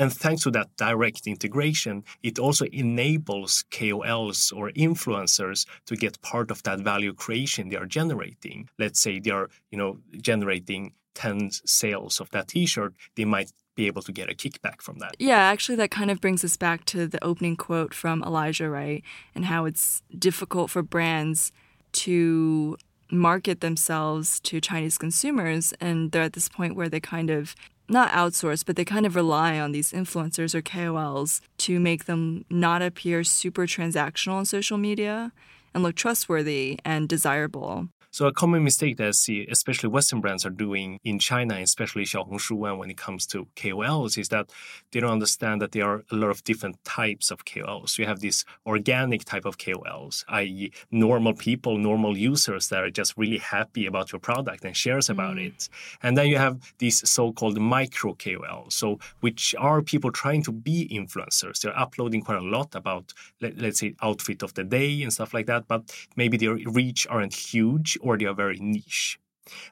And 0.00 0.12
thanks 0.12 0.42
to 0.44 0.50
that 0.52 0.74
direct 0.76 1.26
integration, 1.26 2.04
it 2.22 2.38
also 2.38 2.64
enables 2.72 3.64
KOLs 3.70 4.50
or 4.56 4.70
influencers 4.70 5.66
to 5.86 5.94
get 5.94 6.20
part 6.22 6.50
of 6.50 6.62
that 6.62 6.80
value 6.80 7.12
creation 7.12 7.68
they 7.68 7.76
are 7.76 7.86
generating. 7.86 8.68
Let's 8.78 8.98
say 8.98 9.20
they 9.20 9.30
are, 9.30 9.50
you 9.70 9.76
know, 9.76 9.98
generating 10.20 10.94
10 11.14 11.50
sales 11.66 12.18
of 12.18 12.30
that 12.30 12.48
t-shirt, 12.48 12.94
they 13.14 13.26
might 13.26 13.52
be 13.74 13.86
able 13.86 14.00
to 14.02 14.12
get 14.12 14.30
a 14.30 14.34
kickback 14.34 14.80
from 14.80 14.98
that. 15.00 15.16
Yeah, 15.18 15.38
actually, 15.38 15.76
that 15.76 15.90
kind 15.90 16.10
of 16.10 16.20
brings 16.20 16.44
us 16.44 16.56
back 16.56 16.84
to 16.86 17.06
the 17.06 17.22
opening 17.22 17.56
quote 17.56 17.92
from 17.92 18.22
Elijah, 18.22 18.70
right? 18.70 19.02
And 19.34 19.44
how 19.44 19.66
it's 19.66 20.02
difficult 20.18 20.70
for 20.70 20.82
brands 20.82 21.52
to 21.92 22.76
market 23.10 23.60
themselves 23.60 24.40
to 24.40 24.60
Chinese 24.60 24.96
consumers. 24.96 25.74
And 25.80 26.12
they're 26.12 26.22
at 26.22 26.32
this 26.32 26.48
point 26.48 26.74
where 26.74 26.88
they 26.88 27.00
kind 27.00 27.28
of 27.28 27.54
not 27.90 28.10
outsource, 28.12 28.64
but 28.64 28.76
they 28.76 28.84
kind 28.84 29.04
of 29.04 29.16
rely 29.16 29.58
on 29.58 29.72
these 29.72 29.92
influencers 29.92 30.54
or 30.54 30.62
KOLs 30.62 31.40
to 31.58 31.80
make 31.80 32.04
them 32.04 32.44
not 32.48 32.82
appear 32.82 33.24
super 33.24 33.66
transactional 33.66 34.34
on 34.34 34.44
social 34.44 34.78
media 34.78 35.32
and 35.74 35.82
look 35.82 35.96
trustworthy 35.96 36.78
and 36.84 37.08
desirable. 37.08 37.88
So 38.12 38.26
a 38.26 38.32
common 38.32 38.64
mistake 38.64 38.96
that 38.96 39.06
I 39.06 39.10
see, 39.12 39.46
especially 39.48 39.88
Western 39.88 40.20
brands 40.20 40.44
are 40.44 40.50
doing 40.50 40.98
in 41.04 41.20
China, 41.20 41.54
especially 41.54 42.02
Xiaohongshu, 42.04 42.68
and 42.68 42.78
when 42.78 42.90
it 42.90 42.96
comes 42.96 43.24
to 43.28 43.46
KOLs, 43.54 44.18
is 44.18 44.30
that 44.30 44.50
they 44.90 44.98
don't 44.98 45.12
understand 45.12 45.62
that 45.62 45.70
there 45.70 45.88
are 45.88 46.02
a 46.10 46.16
lot 46.16 46.30
of 46.30 46.42
different 46.42 46.82
types 46.84 47.30
of 47.30 47.44
KOLs. 47.44 47.98
You 47.98 48.06
have 48.06 48.18
this 48.18 48.44
organic 48.66 49.24
type 49.24 49.44
of 49.44 49.58
KOLs, 49.58 50.24
i.e., 50.28 50.72
normal 50.90 51.34
people, 51.34 51.78
normal 51.78 52.18
users 52.18 52.68
that 52.70 52.82
are 52.82 52.90
just 52.90 53.16
really 53.16 53.38
happy 53.38 53.86
about 53.86 54.10
your 54.10 54.18
product 54.18 54.64
and 54.64 54.76
shares 54.76 55.08
about 55.08 55.36
mm. 55.36 55.46
it. 55.46 55.68
And 56.02 56.16
then 56.16 56.26
you 56.26 56.38
have 56.38 56.74
these 56.78 57.08
so-called 57.08 57.60
micro 57.60 58.14
KOLs, 58.14 58.72
so 58.72 58.98
which 59.20 59.54
are 59.56 59.82
people 59.82 60.10
trying 60.10 60.42
to 60.42 60.52
be 60.52 60.88
influencers. 60.92 61.60
They're 61.60 61.78
uploading 61.78 62.22
quite 62.22 62.38
a 62.38 62.44
lot 62.44 62.74
about, 62.74 63.14
let, 63.40 63.56
let's 63.58 63.78
say, 63.78 63.94
outfit 64.02 64.42
of 64.42 64.54
the 64.54 64.64
day 64.64 65.02
and 65.02 65.12
stuff 65.12 65.32
like 65.32 65.46
that, 65.46 65.68
but 65.68 65.94
maybe 66.16 66.36
their 66.36 66.54
reach 66.54 67.06
aren't 67.08 67.34
huge 67.34 67.99
or 68.00 68.16
they 68.16 68.26
are 68.26 68.34
very 68.34 68.58
niche. 68.60 69.18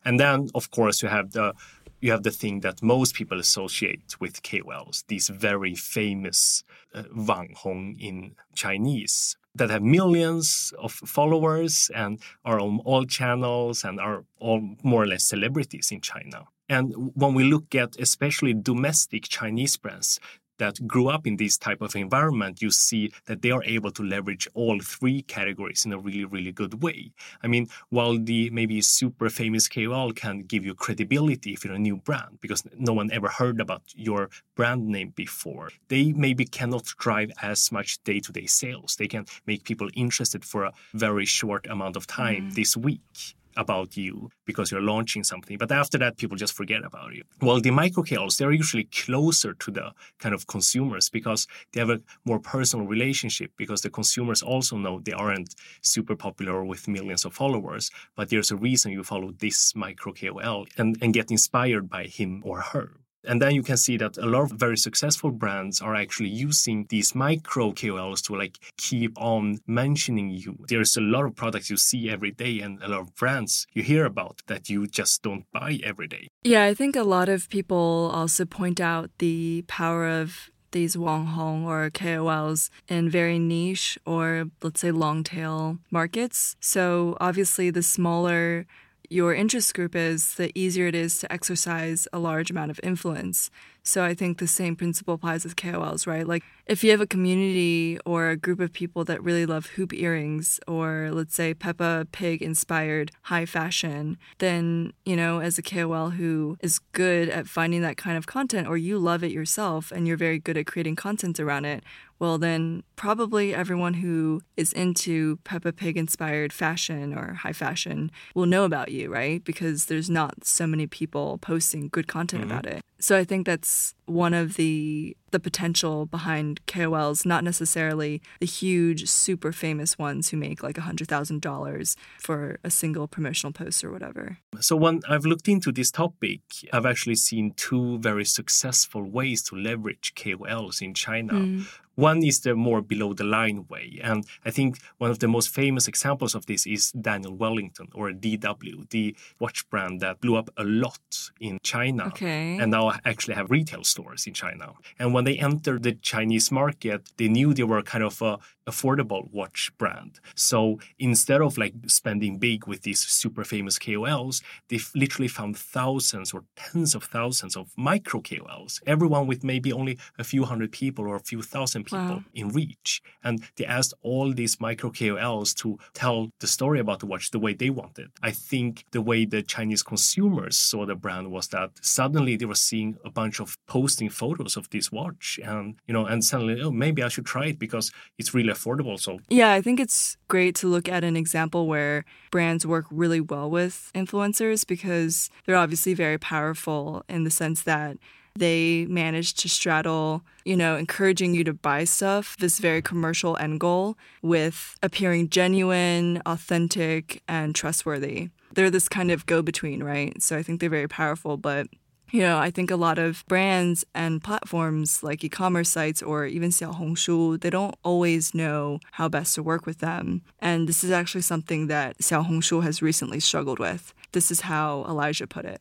And 0.04 0.18
then, 0.18 0.49
of 0.54 0.70
course, 0.70 1.02
you 1.02 1.08
have 1.08 1.32
the 1.32 1.54
you 2.00 2.12
have 2.12 2.23
the 2.23 2.30
thing 2.30 2.61
that 2.61 2.82
most 2.82 3.14
people 3.14 3.40
associate 3.40 4.20
with 4.20 4.42
KOLs, 4.42 5.04
these 5.08 5.28
very 5.28 5.75
famous 5.75 6.62
uh, 6.94 7.02
Wang 7.12 7.54
Hong 7.56 7.97
in 7.99 8.37
Chinese 8.54 9.37
that 9.54 9.70
have 9.70 9.82
millions 9.82 10.73
of 10.78 10.92
followers 10.92 11.90
and 11.94 12.20
are 12.44 12.61
on 12.61 12.80
all 12.85 13.04
channels 13.04 13.85
and 13.85 13.99
are 13.99 14.25
all 14.38 14.76
more 14.85 15.02
or 15.02 15.06
less 15.06 15.25
celebrities 15.25 15.90
in 15.90 16.00
China. 16.00 16.44
And 16.68 17.12
when 17.14 17.35
we 17.35 17.44
look 17.44 17.75
at 17.75 17.99
especially 17.99 18.54
domestic 18.54 19.25
Chinese 19.25 19.76
brands, 19.76 20.20
that 20.59 20.87
grew 20.87 21.09
up 21.09 21.27
in 21.27 21.37
this 21.37 21.57
type 21.57 21.81
of 21.81 21.97
environment, 21.97 22.62
you 22.62 22.71
see 22.71 23.12
that 23.27 23.43
they 23.43 23.50
are 23.50 23.65
able 23.65 23.91
to 23.93 24.03
leverage 24.03 24.49
all 24.55 24.79
three 24.81 25.23
categories 25.23 25.85
in 25.85 25.93
a 25.93 25.99
really, 25.99 26.25
really 26.25 26.53
good 26.53 26.83
way. 26.83 27.12
I 27.43 27.47
mean, 27.47 27.69
while 27.91 28.19
the 28.19 28.50
maybe 28.50 28.81
super 28.81 29.31
famous 29.31 29.69
KOL 29.69 30.12
can 30.12 30.43
give 30.43 30.65
you 30.65 30.75
credibility 30.75 31.53
if 31.53 31.65
you're 31.65 31.75
a 31.75 31.79
new 31.79 31.97
brand 31.97 32.38
because 32.41 32.62
no 32.77 32.93
one 32.93 33.11
ever 33.12 33.29
heard 33.29 33.61
about 33.61 33.83
your 33.95 34.31
brand 34.55 34.87
name 34.87 35.12
before, 35.17 35.71
they 35.88 36.12
maybe 36.12 36.45
cannot 36.45 36.85
drive 36.99 37.31
as 37.43 37.73
much 37.73 38.03
day 38.05 38.21
to 38.21 38.33
day 38.33 38.47
sales. 38.47 38.97
They 38.97 39.09
can 39.09 39.27
make 39.47 39.65
people 39.65 39.88
interested 39.95 40.45
for 40.45 40.65
a 40.65 40.73
very 40.95 41.25
short 41.25 41.67
amount 41.67 41.97
of 41.97 42.07
time 42.07 42.50
mm. 42.50 42.55
this 42.55 42.77
week 42.77 43.35
about 43.59 43.97
you 43.97 44.31
because 44.47 44.71
you're 44.71 44.81
launching 44.81 45.25
something. 45.25 45.59
But 45.59 45.73
after 45.73 45.99
that, 45.99 46.17
people 46.17 46.37
just 46.37 46.55
forget 46.55 46.85
about 46.85 47.15
you. 47.15 47.25
Well, 47.43 47.61
the 47.61 47.71
micro 47.71 48.03
KOLs, 48.03 48.38
they're 48.38 48.53
usually 48.53 48.85
closer 48.85 49.53
to 49.55 49.71
the 49.71 49.93
kind 50.19 50.35
of 50.35 50.47
consumers 50.47 51.11
because 51.11 51.47
they 51.73 51.81
have 51.81 51.91
a 51.91 52.00
more 52.25 52.38
personal 52.38 52.87
relationship 52.87 53.50
because 53.57 53.83
the 53.83 53.91
consumers 53.91 54.43
also 54.43 54.77
know 54.77 55.00
they 55.00 55.12
aren't 55.12 55.55
super 55.83 56.17
popular 56.17 56.65
with 56.65 56.88
millions 56.88 57.25
of 57.25 57.35
followers, 57.35 57.91
but 58.17 58.31
there's 58.31 58.50
a 58.50 58.57
reason 58.57 58.93
you 58.93 59.05
follow 59.05 59.33
this 59.38 59.75
micro 59.75 60.12
KOL 60.12 60.67
and, 60.79 60.97
and 61.03 61.12
get 61.12 61.31
inspired 61.31 61.91
by 61.91 62.05
him 62.05 62.43
or 62.45 62.61
her. 62.61 62.93
And 63.25 63.42
then 63.42 63.54
you 63.54 63.62
can 63.62 63.76
see 63.76 63.96
that 63.98 64.16
a 64.16 64.26
lot 64.26 64.42
of 64.42 64.52
very 64.52 64.76
successful 64.76 65.30
brands 65.30 65.80
are 65.80 65.94
actually 65.94 66.28
using 66.28 66.87
these 66.88 67.14
micro 67.14 67.72
KOLs 67.72 68.22
to 68.26 68.37
like 68.37 68.58
keep 68.76 69.12
on 69.20 69.58
mentioning 69.66 70.30
you. 70.30 70.56
There's 70.68 70.96
a 70.96 71.00
lot 71.00 71.25
of 71.25 71.34
products 71.34 71.70
you 71.70 71.76
see 71.76 72.08
every 72.08 72.30
day 72.30 72.60
and 72.60 72.82
a 72.82 72.88
lot 72.88 73.00
of 73.00 73.14
brands 73.14 73.66
you 73.72 73.82
hear 73.82 74.04
about 74.04 74.42
that 74.46 74.68
you 74.68 74.87
just 74.87 75.22
don't 75.22 75.44
buy 75.52 75.80
every 75.82 76.06
day. 76.06 76.28
Yeah, 76.44 76.64
I 76.64 76.75
think 76.75 76.96
a 76.96 77.02
lot 77.02 77.28
of 77.28 77.48
people 77.48 78.10
also 78.12 78.44
point 78.44 78.80
out 78.80 79.10
the 79.18 79.64
power 79.66 80.08
of 80.08 80.50
these 80.72 80.94
Hong 80.94 81.64
or 81.66 81.90
KOLs 81.90 82.70
in 82.88 83.08
very 83.08 83.38
niche 83.38 83.98
or 84.04 84.50
let's 84.62 84.80
say 84.80 84.90
long 84.90 85.25
tail 85.25 85.78
markets. 85.90 86.56
So 86.60 87.16
obviously 87.20 87.70
the 87.70 87.82
smaller 87.82 88.66
your 89.11 89.35
interest 89.35 89.75
group 89.75 89.97
is, 89.97 90.35
the 90.35 90.57
easier 90.59 90.87
it 90.87 90.95
is 90.95 91.19
to 91.19 91.33
exercise 91.33 92.07
a 92.12 92.19
large 92.19 92.50
amount 92.50 92.71
of 92.71 92.81
influence. 92.83 93.50
So 93.88 94.04
I 94.04 94.12
think 94.12 94.37
the 94.37 94.47
same 94.47 94.76
principle 94.76 95.14
applies 95.14 95.45
with 95.45 95.57
KOLs, 95.57 96.07
right? 96.07 96.28
Like 96.28 96.45
if 96.66 96.85
you 96.85 96.90
have 96.90 97.00
a 97.00 97.07
community 97.07 97.99
or 98.04 98.28
a 98.28 98.37
group 98.37 98.61
of 98.61 98.71
people 98.71 99.02
that 99.04 99.25
really 99.25 99.47
love 99.47 99.64
hoop 99.64 99.95
earrings 99.95 100.61
or 100.68 101.09
let's 101.11 101.35
say 101.35 101.54
Peppa 101.54 102.07
Pig 102.12 102.42
inspired 102.42 103.12
high 103.23 103.47
fashion, 103.47 104.18
then, 104.40 104.92
you 105.07 105.16
know, 105.16 105.40
as 105.40 105.57
a 105.57 105.62
KOL 105.62 106.11
who 106.11 106.59
is 106.61 106.80
good 106.92 107.30
at 107.30 107.47
finding 107.47 107.80
that 107.80 107.97
kind 107.97 108.18
of 108.18 108.26
content 108.26 108.68
or 108.68 108.76
you 108.76 108.99
love 108.99 109.25
it 109.25 109.33
yourself 109.33 109.90
and 109.90 110.07
you're 110.07 110.18
very 110.18 110.38
good 110.38 110.59
at 110.59 110.66
creating 110.66 110.95
content 110.95 111.40
around 111.40 111.64
it, 111.64 111.83
well, 112.18 112.37
then 112.37 112.83
probably 112.97 113.54
everyone 113.54 113.95
who 113.95 114.42
is 114.59 114.71
into 114.75 115.38
Peppa 115.45 115.73
Pig 115.73 115.97
inspired 115.97 116.52
fashion 116.52 117.16
or 117.16 117.33
high 117.33 117.54
fashion 117.54 118.11
will 118.35 118.45
know 118.45 118.64
about 118.64 118.90
you, 118.90 119.11
right? 119.11 119.42
Because 119.42 119.87
there's 119.87 120.11
not 120.11 120.45
so 120.45 120.66
many 120.66 120.87
people 120.87 121.38
posting 121.38 121.88
good 121.88 122.07
content 122.07 122.42
mm-hmm. 122.42 122.50
about 122.50 122.66
it. 122.66 122.83
So 123.00 123.17
I 123.17 123.25
think 123.25 123.47
that's 123.47 123.95
one 124.07 124.35
of 124.35 124.55
the 124.55 125.17
the 125.31 125.38
potential 125.38 126.07
behind 126.07 126.64
KOLs, 126.67 127.26
not 127.26 127.45
necessarily 127.45 128.23
the 128.40 128.47
huge, 128.47 129.09
super 129.11 129.52
famous 129.52 129.99
ones 129.99 130.31
who 130.31 130.37
make 130.37 130.62
like 130.62 130.78
a 130.78 130.83
hundred 130.83 131.09
thousand 131.09 131.43
dollars 131.43 131.97
for 132.19 132.59
a 132.64 132.71
single 132.71 133.07
promotional 133.07 133.52
post 133.52 133.85
or 133.85 133.93
whatever. 133.93 134.38
So 134.61 134.75
when 134.75 135.00
I've 135.09 135.26
looked 135.26 135.49
into 135.49 135.71
this 135.71 135.90
topic, 135.90 136.40
I've 136.73 136.87
actually 136.87 137.17
seen 137.17 137.52
two 137.57 137.99
very 137.99 138.25
successful 138.25 139.02
ways 139.02 139.43
to 139.45 139.57
leverage 139.57 140.14
KOLs 140.14 140.81
in 140.81 140.95
China. 140.95 141.35
Mm. 141.35 141.67
One 141.99 142.23
is 142.23 142.38
the 142.38 142.55
more 142.55 142.81
below 142.81 143.12
the 143.12 143.25
line 143.25 143.67
way. 143.69 143.99
And 144.05 144.25
I 144.45 144.52
think 144.52 144.78
one 144.99 145.11
of 145.11 145.19
the 145.19 145.26
most 145.26 145.49
famous 145.49 145.88
examples 145.88 146.37
of 146.37 146.47
this 146.47 146.64
is 146.64 146.93
Daniel 146.93 147.35
Wellington 147.35 147.88
or 147.93 148.12
DW, 148.12 148.88
the 148.90 149.17
watch 149.40 149.69
brand 149.69 149.99
that 149.99 150.21
blew 150.21 150.37
up 150.37 150.49
a 150.57 150.62
lot 150.62 151.31
in 151.40 151.59
China 151.64 152.07
okay. 152.07 152.57
and 152.59 152.70
now 152.70 152.92
actually 153.05 153.35
have 153.35 153.51
retail 153.51 153.83
stores 153.83 154.29
in 154.29 154.33
China. 154.33 154.75
And 154.96 155.12
when 155.12 155.25
they 155.25 155.38
entered 155.38 155.83
the 155.83 155.94
Chinese 155.94 156.53
market, 156.53 157.11
they 157.16 157.27
knew 157.27 157.53
they 157.53 157.64
were 157.64 157.83
kind 157.83 158.05
of 158.05 158.22
a 158.22 158.38
affordable 158.68 159.33
watch 159.33 159.72
brand. 159.79 160.20
So 160.35 160.79
instead 160.99 161.40
of 161.40 161.57
like 161.57 161.75
spending 161.87 162.38
big 162.38 162.66
with 162.66 162.83
these 162.83 163.01
super 163.01 163.42
famous 163.42 163.79
KOLs, 163.79 164.42
they 164.68 164.79
literally 164.94 165.29
found 165.29 165.57
thousands 165.57 166.33
or 166.35 166.44
tens 166.55 166.94
of 166.94 167.05
thousands 167.05 167.57
of 167.57 167.72
micro 167.77 168.20
KOLs, 168.20 168.81
everyone 168.87 169.27
with 169.27 169.42
maybe 169.42 169.72
only 169.72 169.99
a 170.18 170.25
few 170.25 170.44
hundred 170.44 170.70
people 170.70 171.07
or 171.09 171.16
a 171.16 171.20
few 171.20 171.42
thousand 171.42 171.85
people 171.90 172.16
wow. 172.16 172.24
in 172.35 172.48
reach. 172.48 173.03
And 173.22 173.42
they 173.57 173.66
asked 173.66 173.94
all 174.03 174.33
these 174.33 174.61
micro 174.61 174.90
KOLs 174.90 175.55
to 175.57 175.79
tell 175.94 176.31
the 176.40 176.46
story 176.46 176.81
about 176.81 177.01
the 177.01 177.07
watch 177.07 177.31
the 177.31 177.38
way 177.38 177.55
they 177.55 177.70
wanted. 177.70 178.11
I 178.22 178.31
think 178.31 178.85
the 178.92 179.03
way 179.03 179.24
the 179.24 179.42
Chinese 179.42 179.83
consumers 179.83 180.57
saw 180.57 180.87
the 180.87 180.94
brand 180.94 181.31
was 181.31 181.48
that 181.48 181.70
suddenly 181.81 182.37
they 182.37 182.44
were 182.44 182.55
seeing 182.55 182.96
a 183.05 183.11
bunch 183.11 183.40
of 183.40 183.57
posting 183.66 184.09
photos 184.09 184.57
of 184.57 184.68
this 184.70 184.90
watch 184.92 185.38
and 185.42 185.77
you 185.87 185.92
know 185.94 186.05
and 186.07 186.24
suddenly 186.24 186.61
oh 186.61 186.70
maybe 186.70 187.03
I 187.03 187.09
should 187.09 187.27
try 187.27 187.46
it 187.46 187.59
because 187.59 187.92
it's 188.18 188.35
really 188.35 188.53
affordable. 188.53 188.98
So 188.98 189.20
yeah, 189.29 189.53
I 189.53 189.61
think 189.61 189.81
it's 189.81 190.16
great 190.29 190.55
to 190.57 190.68
look 190.68 190.88
at 190.88 191.05
an 191.05 191.16
example 191.16 191.66
where 191.66 192.05
brands 192.31 192.66
work 192.66 192.87
really 192.90 193.20
well 193.20 193.51
with 193.51 193.90
influencers 193.94 194.66
because 194.66 195.31
they're 195.44 195.57
obviously 195.57 195.94
very 195.94 196.18
powerful 196.18 197.05
in 197.09 197.24
the 197.24 197.31
sense 197.31 197.62
that 197.62 197.96
they 198.38 198.87
manage 198.88 199.35
to 199.35 199.48
straddle, 199.48 200.22
you 200.44 200.57
know, 200.57 200.77
encouraging 200.77 201.35
you 201.35 201.44
to 201.44 201.53
buy 201.53 201.85
stuff, 201.85 202.37
this 202.38 202.59
very 202.59 202.83
commercial 202.83 203.37
end 203.37 203.61
goal 203.61 203.96
with 204.22 204.77
appearing 204.83 205.29
genuine, 205.29 206.22
authentic, 206.27 207.22
and 207.29 207.55
trustworthy. 207.55 208.31
They're 208.55 208.70
this 208.70 208.88
kind 208.88 209.11
of 209.11 209.27
go 209.27 209.42
between, 209.42 209.83
right? 209.83 210.20
So 210.22 210.37
I 210.37 210.42
think 210.42 210.61
they're 210.61 210.70
very 210.70 210.88
powerful, 210.88 211.37
but 211.37 211.68
you 212.11 212.20
know, 212.20 212.38
I 212.38 212.51
think 212.51 212.70
a 212.70 212.77
lot 212.77 212.98
of 212.98 213.24
brands 213.29 213.85
and 213.94 214.22
platforms 214.22 215.03
like 215.03 215.22
e-commerce 215.22 215.68
sites 215.68 216.03
or 216.03 216.24
even 216.24 216.51
Xiaohongshu, 216.51 217.40
they 217.40 217.51
don't 217.51 217.74
always 217.85 218.35
know 218.35 218.81
how 218.92 219.09
best 219.09 219.35
to 219.35 219.42
work 219.42 219.66
with 219.66 219.81
them. 219.81 220.22
And 220.40 220.68
this 220.68 220.83
is 220.83 220.90
actually 220.90 221.20
something 221.20 221.66
that 221.66 221.98
Xiaohongshu 221.98 222.62
has 222.62 222.81
recently 222.81 223.20
struggled 223.20 223.59
with. 223.59 223.92
This 224.12 224.31
is 224.31 224.42
how 224.42 224.87
Elijah 224.88 225.27
put 225.27 225.44
it. 225.44 225.61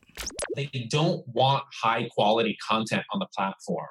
They 0.56 0.88
don't 0.90 1.26
want 1.28 1.64
high 1.72 2.08
quality 2.14 2.56
content 2.66 3.04
on 3.12 3.20
the 3.20 3.28
platform. 3.36 3.88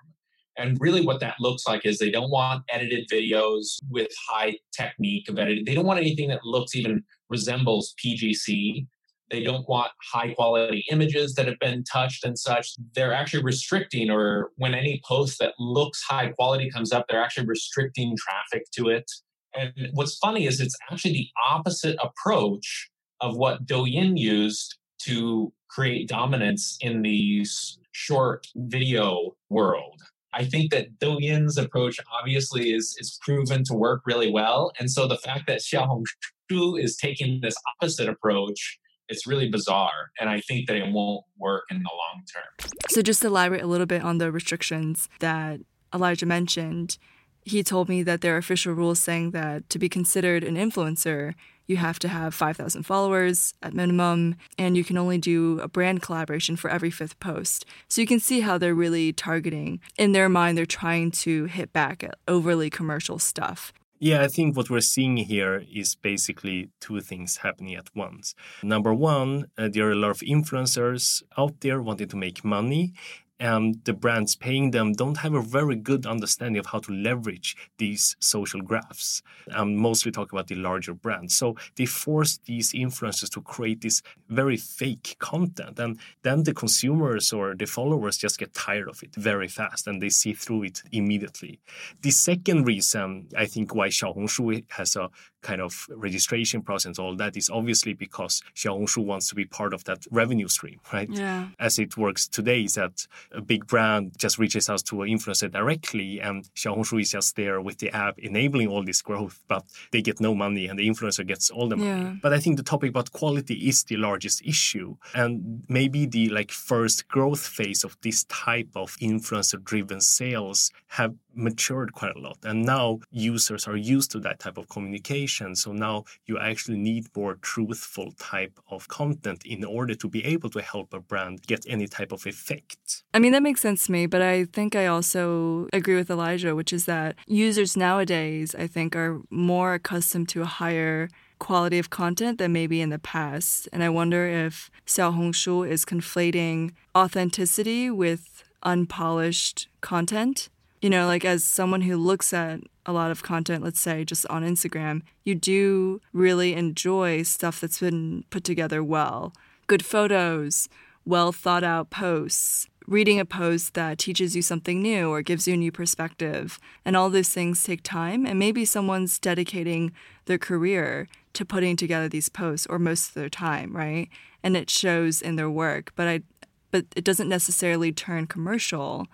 And 0.57 0.77
really, 0.81 1.05
what 1.05 1.19
that 1.19 1.35
looks 1.39 1.67
like 1.67 1.85
is 1.85 1.99
they 1.99 2.09
don't 2.09 2.31
want 2.31 2.63
edited 2.69 3.07
videos 3.09 3.77
with 3.89 4.07
high 4.27 4.57
technique 4.75 5.29
of 5.29 5.37
editing. 5.37 5.65
They 5.65 5.75
don't 5.75 5.85
want 5.85 5.99
anything 5.99 6.29
that 6.29 6.43
looks 6.43 6.75
even 6.75 7.03
resembles 7.29 7.93
PGC. 8.03 8.87
They 9.29 9.43
don't 9.43 9.67
want 9.69 9.91
high 10.11 10.33
quality 10.33 10.85
images 10.89 11.35
that 11.35 11.47
have 11.47 11.59
been 11.59 11.83
touched 11.83 12.25
and 12.25 12.39
such. 12.39 12.71
They're 12.95 13.13
actually 13.13 13.43
restricting, 13.43 14.09
or 14.09 14.51
when 14.55 14.73
any 14.73 15.01
post 15.05 15.37
that 15.39 15.53
looks 15.59 16.01
high 16.01 16.29
quality 16.29 16.71
comes 16.71 16.91
up, 16.91 17.05
they're 17.07 17.23
actually 17.23 17.45
restricting 17.45 18.15
traffic 18.17 18.67
to 18.77 18.89
it. 18.89 19.11
And 19.53 19.73
what's 19.93 20.17
funny 20.17 20.47
is 20.47 20.59
it's 20.59 20.77
actually 20.89 21.13
the 21.13 21.27
opposite 21.49 21.97
approach 22.01 22.89
of 23.21 23.35
what 23.35 23.65
Douyin 23.65 24.17
used 24.17 24.77
to 25.03 25.51
create 25.69 26.07
dominance 26.07 26.77
in 26.81 27.01
the 27.01 27.45
short 27.91 28.47
video 28.55 29.35
world. 29.49 30.01
I 30.33 30.45
think 30.45 30.71
that 30.71 30.99
Douyin's 30.99 31.57
approach 31.57 31.99
obviously 32.19 32.71
is, 32.73 32.95
is 32.99 33.17
proven 33.21 33.63
to 33.65 33.73
work 33.73 34.01
really 34.05 34.31
well. 34.31 34.71
And 34.79 34.91
so 34.91 35.07
the 35.07 35.17
fact 35.17 35.47
that 35.47 35.59
Xiaohongshu 35.59 36.81
is 36.81 36.95
taking 36.95 37.41
this 37.41 37.55
opposite 37.81 38.07
approach 38.07 38.79
it's 39.09 39.25
really 39.25 39.49
bizarre 39.49 40.11
and 40.19 40.29
i 40.29 40.41
think 40.41 40.67
that 40.67 40.75
it 40.75 40.91
won't 40.91 41.23
work 41.37 41.63
in 41.69 41.77
the 41.77 41.89
long 41.89 42.23
term 42.33 42.69
so 42.89 43.01
just 43.01 43.23
elaborate 43.23 43.63
a 43.63 43.67
little 43.67 43.85
bit 43.85 44.03
on 44.03 44.17
the 44.17 44.31
restrictions 44.31 45.07
that 45.19 45.59
elijah 45.93 46.25
mentioned 46.25 46.97
he 47.43 47.63
told 47.63 47.87
me 47.87 48.03
that 48.03 48.21
there 48.21 48.35
are 48.35 48.37
official 48.37 48.73
rules 48.73 48.99
saying 48.99 49.31
that 49.31 49.69
to 49.69 49.79
be 49.79 49.87
considered 49.87 50.43
an 50.43 50.55
influencer 50.55 51.33
you 51.67 51.77
have 51.77 51.99
to 51.99 52.07
have 52.07 52.33
5,000 52.33 52.83
followers 52.83 53.53
at 53.61 53.73
minimum, 53.73 54.35
and 54.57 54.75
you 54.77 54.83
can 54.83 54.97
only 54.97 55.17
do 55.17 55.59
a 55.59 55.67
brand 55.67 56.01
collaboration 56.01 56.55
for 56.55 56.69
every 56.69 56.89
fifth 56.89 57.19
post. 57.19 57.65
So 57.87 58.01
you 58.01 58.07
can 58.07 58.19
see 58.19 58.39
how 58.39 58.57
they're 58.57 58.73
really 58.73 59.13
targeting. 59.13 59.79
In 59.97 60.13
their 60.13 60.29
mind, 60.29 60.57
they're 60.57 60.65
trying 60.65 61.11
to 61.11 61.45
hit 61.45 61.73
back 61.73 62.03
at 62.03 62.15
overly 62.27 62.69
commercial 62.69 63.19
stuff. 63.19 63.73
Yeah, 63.99 64.21
I 64.21 64.27
think 64.27 64.55
what 64.55 64.69
we're 64.69 64.81
seeing 64.81 65.17
here 65.17 65.63
is 65.73 65.95
basically 65.95 66.69
two 66.79 67.01
things 67.01 67.37
happening 67.37 67.75
at 67.75 67.89
once. 67.95 68.35
Number 68.61 68.93
one, 68.93 69.47
uh, 69.57 69.69
there 69.71 69.87
are 69.87 69.91
a 69.91 69.95
lot 69.95 70.11
of 70.11 70.19
influencers 70.19 71.23
out 71.35 71.61
there 71.61 71.81
wanting 71.81 72.07
to 72.09 72.15
make 72.15 72.45
money, 72.45 72.93
and 73.39 73.83
the 73.83 73.93
brands 73.93 74.35
paying 74.35 74.71
them 74.71 74.93
don't 74.93 75.17
have 75.17 75.33
a 75.33 75.41
very 75.41 75.75
good 75.75 76.05
understanding 76.05 76.59
of 76.59 76.67
how 76.67 76.79
to 76.79 76.91
leverage 76.91 77.55
these 77.77 78.15
social 78.19 78.61
graphs. 78.61 79.21
I'm 79.51 79.75
mostly 79.75 80.11
talking 80.11 80.37
about 80.37 80.47
the 80.47 80.55
larger 80.55 80.93
brands. 80.93 81.35
So 81.35 81.55
they 81.75 81.85
force 81.85 82.39
these 82.45 82.73
influencers 82.73 83.29
to 83.31 83.41
create 83.41 83.81
this 83.81 84.01
very 84.29 84.57
fake 84.57 85.15
content. 85.19 85.79
And 85.79 85.99
then 86.23 86.43
the 86.43 86.53
consumers 86.53 87.31
or 87.31 87.55
the 87.55 87.65
followers 87.65 88.17
just 88.17 88.39
get 88.39 88.53
tired 88.53 88.89
of 88.89 89.03
it 89.03 89.13
very 89.15 89.47
fast 89.47 89.87
and 89.87 90.01
they 90.01 90.09
see 90.09 90.33
through 90.33 90.63
it 90.63 90.81
immediately. 90.91 91.59
The 92.01 92.11
second 92.11 92.65
reason 92.65 93.27
I 93.37 93.45
think 93.45 93.75
why 93.75 93.89
Xiaohongshu 93.89 94.65
has 94.69 94.95
a 94.95 95.09
kind 95.41 95.61
of 95.61 95.87
registration 95.95 96.61
process 96.61 96.99
all 96.99 97.15
that 97.15 97.37
is 97.37 97.49
obviously 97.49 97.93
because 97.93 98.41
Xiaohongshu 98.55 99.05
wants 99.05 99.29
to 99.29 99.35
be 99.35 99.45
part 99.45 99.73
of 99.73 99.83
that 99.85 100.05
revenue 100.11 100.47
stream, 100.47 100.79
right? 100.91 101.09
Yeah. 101.09 101.47
As 101.59 101.79
it 101.79 101.95
works 101.95 102.27
today 102.27 102.63
is 102.63 102.73
that 102.73 103.07
a 103.31 103.41
big 103.41 103.67
brand 103.67 104.13
just 104.17 104.37
reaches 104.37 104.69
out 104.69 104.85
to 104.85 105.01
an 105.01 105.09
influencer 105.09 105.51
directly 105.51 106.19
and 106.19 106.45
Xiaohongshu 106.55 107.01
is 107.01 107.11
just 107.11 107.35
there 107.35 107.61
with 107.61 107.79
the 107.79 107.89
app 107.91 108.17
enabling 108.19 108.67
all 108.67 108.83
this 108.83 109.01
growth, 109.01 109.43
but 109.47 109.63
they 109.91 110.01
get 110.01 110.19
no 110.19 110.33
money 110.33 110.67
and 110.67 110.77
the 110.77 110.87
influencer 110.87 111.25
gets 111.25 111.49
all 111.49 111.67
the 111.67 111.77
money. 111.77 111.89
Yeah. 111.89 112.13
But 112.21 112.33
I 112.33 112.39
think 112.39 112.57
the 112.57 112.63
topic 112.63 112.89
about 112.89 113.11
quality 113.11 113.55
is 113.67 113.83
the 113.83 113.97
largest 113.97 114.41
issue. 114.45 114.95
And 115.13 115.63
maybe 115.67 116.05
the 116.05 116.29
like 116.29 116.51
first 116.51 117.07
growth 117.07 117.45
phase 117.45 117.83
of 117.83 117.97
this 118.01 118.23
type 118.25 118.69
of 118.75 118.95
influencer 118.97 119.63
driven 119.63 120.01
sales 120.01 120.71
have 120.87 121.15
matured 121.37 121.93
quite 121.93 122.15
a 122.15 122.19
lot. 122.19 122.37
And 122.43 122.65
now 122.65 122.99
users 123.11 123.67
are 123.67 123.77
used 123.77 124.11
to 124.11 124.19
that 124.21 124.39
type 124.39 124.57
of 124.57 124.67
communication. 124.69 125.55
So 125.55 125.71
now 125.71 126.05
you 126.25 126.37
actually 126.39 126.77
need 126.77 127.05
more 127.15 127.35
truthful 127.35 128.11
type 128.13 128.59
of 128.69 128.87
content 128.87 129.45
in 129.45 129.63
order 129.63 129.95
to 129.95 130.09
be 130.09 130.25
able 130.25 130.49
to 130.49 130.61
help 130.61 130.93
a 130.93 130.99
brand 130.99 131.43
get 131.47 131.65
any 131.67 131.87
type 131.87 132.11
of 132.11 132.25
effect. 132.25 133.03
I 133.13 133.19
mean, 133.19 133.31
that 133.33 133.43
makes 133.43 133.61
sense 133.61 133.85
to 133.85 133.91
me, 133.91 134.07
but 134.07 134.21
I 134.21 134.45
think 134.45 134.75
I 134.75 134.87
also 134.87 135.67
agree 135.71 135.95
with 135.95 136.09
Elijah, 136.09 136.55
which 136.55 136.73
is 136.73 136.85
that 136.85 137.15
users 137.27 137.77
nowadays, 137.77 138.55
I 138.55 138.67
think, 138.67 138.95
are 138.95 139.21
more 139.29 139.75
accustomed 139.75 140.29
to 140.29 140.41
a 140.41 140.45
higher 140.45 141.09
quality 141.39 141.77
of 141.77 141.89
content 141.89 142.39
than 142.39 142.51
maybe 142.51 142.81
in 142.81 142.89
the 142.89 142.99
past. 142.99 143.69
And 143.71 143.83
I 143.83 143.89
wonder 143.89 144.27
if 144.27 144.71
Xiaohongshu 144.87 145.69
is 145.69 145.85
conflating 145.85 146.71
authenticity 146.95 147.91
with 147.91 148.43
unpolished 148.63 149.67
content. 149.81 150.49
You 150.81 150.89
know, 150.89 151.07
like 151.07 151.25
as 151.25 151.43
someone 151.43 151.81
who 151.81 151.97
looks 151.97 152.33
at 152.33 152.59
a 152.85 152.93
lot 152.93 153.11
of 153.11 153.23
content, 153.23 153.63
let's 153.63 153.79
say 153.79 154.05
just 154.05 154.25
on 154.27 154.43
Instagram, 154.43 155.01
you 155.23 155.35
do 155.35 156.01
really 156.13 156.53
enjoy 156.53 157.23
stuff 157.23 157.59
that's 157.59 157.79
been 157.79 158.23
put 158.29 158.43
together 158.43 158.83
well. 158.83 159.33
Good 159.65 159.83
photos, 159.83 160.69
well 161.03 161.31
thought 161.31 161.63
out 161.63 161.89
posts, 161.89 162.67
reading 162.85 163.19
a 163.19 163.25
post 163.25 163.73
that 163.73 163.97
teaches 163.97 164.35
you 164.35 164.41
something 164.41 164.81
new 164.81 165.09
or 165.09 165.21
gives 165.21 165.47
you 165.47 165.55
a 165.55 165.57
new 165.57 165.71
perspective. 165.71 166.59
And 166.85 166.95
all 166.95 167.09
those 167.09 167.29
things 167.29 167.63
take 167.63 167.83
time. 167.83 168.25
And 168.25 168.39
maybe 168.39 168.63
someone's 168.63 169.19
dedicating 169.19 169.91
their 170.25 170.37
career 170.37 171.09
to 171.33 171.45
putting 171.45 171.75
together 171.75 172.07
these 172.07 172.29
posts 172.29 172.65
or 172.67 172.79
most 172.79 173.09
of 173.09 173.13
their 173.15 173.29
time, 173.29 173.75
right? 173.75 174.09
And 174.43 174.55
it 174.55 174.69
shows 174.69 175.21
in 175.21 175.35
their 175.35 175.49
work. 175.49 175.91
But 175.95 176.07
I 176.07 176.21
but 176.69 176.85
it 176.95 177.03
doesn't 177.03 177.29
necessarily 177.29 177.91
turn 177.91 178.27
commercial, 178.27 179.07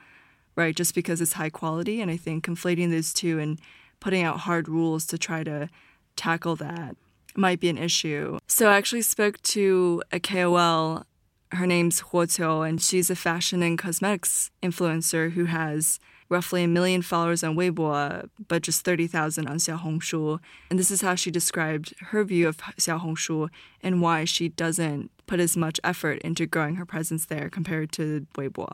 right? 0.56 0.76
Just 0.76 0.96
because 0.96 1.22
it's 1.22 1.34
high 1.34 1.50
quality. 1.50 2.02
And 2.02 2.10
I 2.10 2.18
think 2.18 2.46
conflating 2.46 2.90
those 2.90 3.14
two 3.14 3.40
and 3.40 3.60
putting 4.00 4.24
out 4.24 4.42
hard 4.42 4.68
rules 4.68 5.06
to 5.08 5.18
try 5.18 5.44
to 5.44 5.70
tackle 6.16 6.56
that 6.58 6.96
might 7.36 7.60
be 7.60 7.70
an 7.70 7.78
issue. 7.78 8.38
So 8.48 8.70
I 8.70 8.76
actually 8.76 9.02
spoke 9.02 9.42
to 9.44 10.04
a 10.12 10.20
KOL 10.20 11.06
her 11.54 11.68
name's 11.68 12.02
Huo 12.02 12.26
Qiu, 12.26 12.68
and 12.68 12.82
she's 12.82 13.10
a 13.10 13.16
fashion 13.16 13.62
and 13.62 13.78
cosmetics 13.78 14.52
influencer 14.62 15.32
who 15.34 15.46
has 15.46 16.00
roughly 16.34 16.64
a 16.64 16.68
million 16.68 17.02
followers 17.02 17.44
on 17.44 17.56
Weibo, 17.56 18.28
but 18.48 18.64
just 18.64 18.84
30,000 18.84 19.48
on 19.48 19.58
Xiaohongshu. 19.58 20.40
And 20.70 20.80
this 20.80 20.90
is 20.90 21.02
how 21.02 21.16
she 21.16 21.30
described 21.32 21.94
her 22.12 22.24
view 22.24 22.48
of 22.48 22.58
Xiaohongshu 22.58 23.50
and 23.82 24.02
why 24.02 24.26
she 24.26 24.50
doesn't 24.50 25.12
put 25.28 25.40
as 25.40 25.56
much 25.56 25.80
effort 25.84 26.18
into 26.28 26.46
growing 26.46 26.76
her 26.76 26.86
presence 26.86 27.24
there 27.28 27.48
compared 27.50 27.92
to 27.98 28.26
Weibo. 28.36 28.68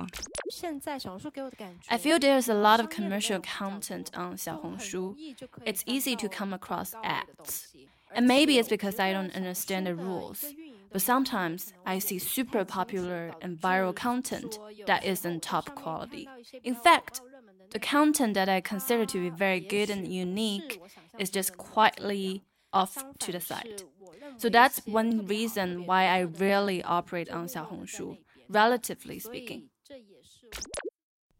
I 1.95 1.97
feel 1.97 2.17
there's 2.17 2.49
a 2.49 2.59
lot 2.69 2.79
of 2.79 2.89
commercial 2.89 3.39
content 3.41 4.09
on 4.15 4.29
Xiaohongshu. 4.37 5.03
It's 5.65 5.83
easy 5.85 6.15
to 6.15 6.27
come 6.29 6.53
across 6.53 6.95
ads. 7.03 7.75
And 8.15 8.25
maybe 8.35 8.57
it's 8.57 8.69
because 8.69 8.97
I 8.99 9.11
don't 9.11 9.35
understand 9.35 9.85
the 9.85 9.95
rules. 9.95 10.39
But 10.91 11.03
sometimes 11.03 11.73
I 11.85 11.99
see 11.99 12.17
super 12.17 12.65
popular 12.65 13.31
and 13.41 13.59
viral 13.59 13.95
content 13.95 14.57
that 14.87 15.05
isn't 15.05 15.43
top 15.43 15.75
quality. 15.75 16.27
In 16.63 16.73
fact, 16.73 17.21
the 17.71 17.79
content 17.79 18.33
that 18.33 18.49
I 18.49 18.61
consider 18.61 19.05
to 19.05 19.19
be 19.19 19.29
very 19.29 19.59
good 19.59 19.89
and 19.89 20.07
unique 20.07 20.81
is 21.17 21.29
just 21.29 21.57
quietly 21.57 22.43
off 22.73 23.03
to 23.19 23.31
the 23.31 23.39
side. 23.39 23.83
So 24.37 24.49
that's 24.49 24.79
one 24.85 25.25
reason 25.25 25.85
why 25.85 26.05
I 26.05 26.23
rarely 26.23 26.83
operate 26.83 27.29
on 27.29 27.47
Xiaohongshu, 27.47 28.17
relatively 28.47 29.19
speaking. 29.19 29.69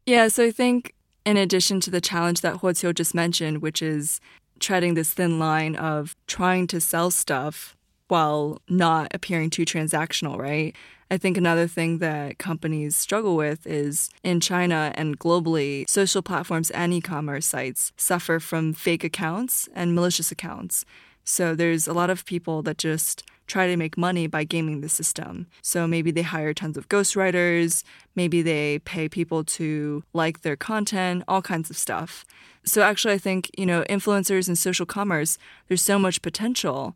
Yeah, 0.06 0.28
so 0.28 0.46
I 0.46 0.52
think 0.52 0.94
in 1.26 1.38
addition 1.38 1.80
to 1.82 1.92
the 1.92 2.02
challenge 2.02 2.42
that 2.42 2.56
Huo 2.56 2.94
just 2.94 3.14
mentioned, 3.14 3.62
which 3.62 3.82
is 3.82 4.20
treading 4.60 4.96
this 4.96 5.14
thin 5.14 5.40
line 5.40 5.76
of 5.76 6.16
trying 6.28 6.68
to 6.68 6.82
sell 6.82 7.12
stuff 7.12 7.76
while 8.08 8.60
not 8.68 9.08
appearing 9.14 9.50
too 9.50 9.66
transactional, 9.66 10.38
right? 10.38 10.76
I 11.12 11.18
think 11.18 11.38
another 11.38 11.68
thing 11.68 11.98
that 12.00 12.38
companies 12.38 12.96
struggle 12.96 13.36
with 13.36 13.66
is 13.66 14.10
in 14.24 14.40
China 14.40 14.92
and 14.96 15.18
globally, 15.18 15.90
social 15.90 16.22
platforms 16.22 16.70
and 16.72 16.94
e 16.94 17.02
commerce 17.02 17.48
sites 17.48 17.92
suffer 17.98 18.40
from 18.40 18.74
fake 18.74 19.04
accounts 19.04 19.68
and 19.74 19.96
malicious 19.96 20.32
accounts. 20.32 20.86
So 21.24 21.56
there's 21.56 21.88
a 21.88 21.94
lot 21.94 22.12
of 22.12 22.26
people 22.26 22.62
that 22.62 22.78
just 22.78 23.24
try 23.48 23.66
to 23.66 23.76
make 23.76 23.98
money 23.98 24.28
by 24.28 24.44
gaming 24.44 24.82
the 24.82 24.90
system. 24.90 25.48
So 25.64 25.88
maybe 25.88 26.12
they 26.12 26.22
hire 26.22 26.54
tons 26.54 26.78
of 26.78 26.88
ghostwriters, 26.90 27.84
maybe 28.16 28.44
they 28.44 28.78
pay 28.80 29.10
people 29.10 29.44
to 29.46 30.04
like 30.14 30.42
their 30.42 30.56
content, 30.56 31.24
all 31.28 31.42
kinds 31.42 31.72
of 31.72 31.78
stuff. 31.78 32.24
So 32.64 32.84
actually, 32.84 33.16
I 33.16 33.18
think, 33.18 33.50
you 33.58 33.66
know, 33.66 33.84
influencers 33.90 34.48
and 34.48 34.58
social 34.58 34.86
commerce, 34.86 35.40
there's 35.68 35.82
so 35.82 35.98
much 35.98 36.22
potential 36.22 36.96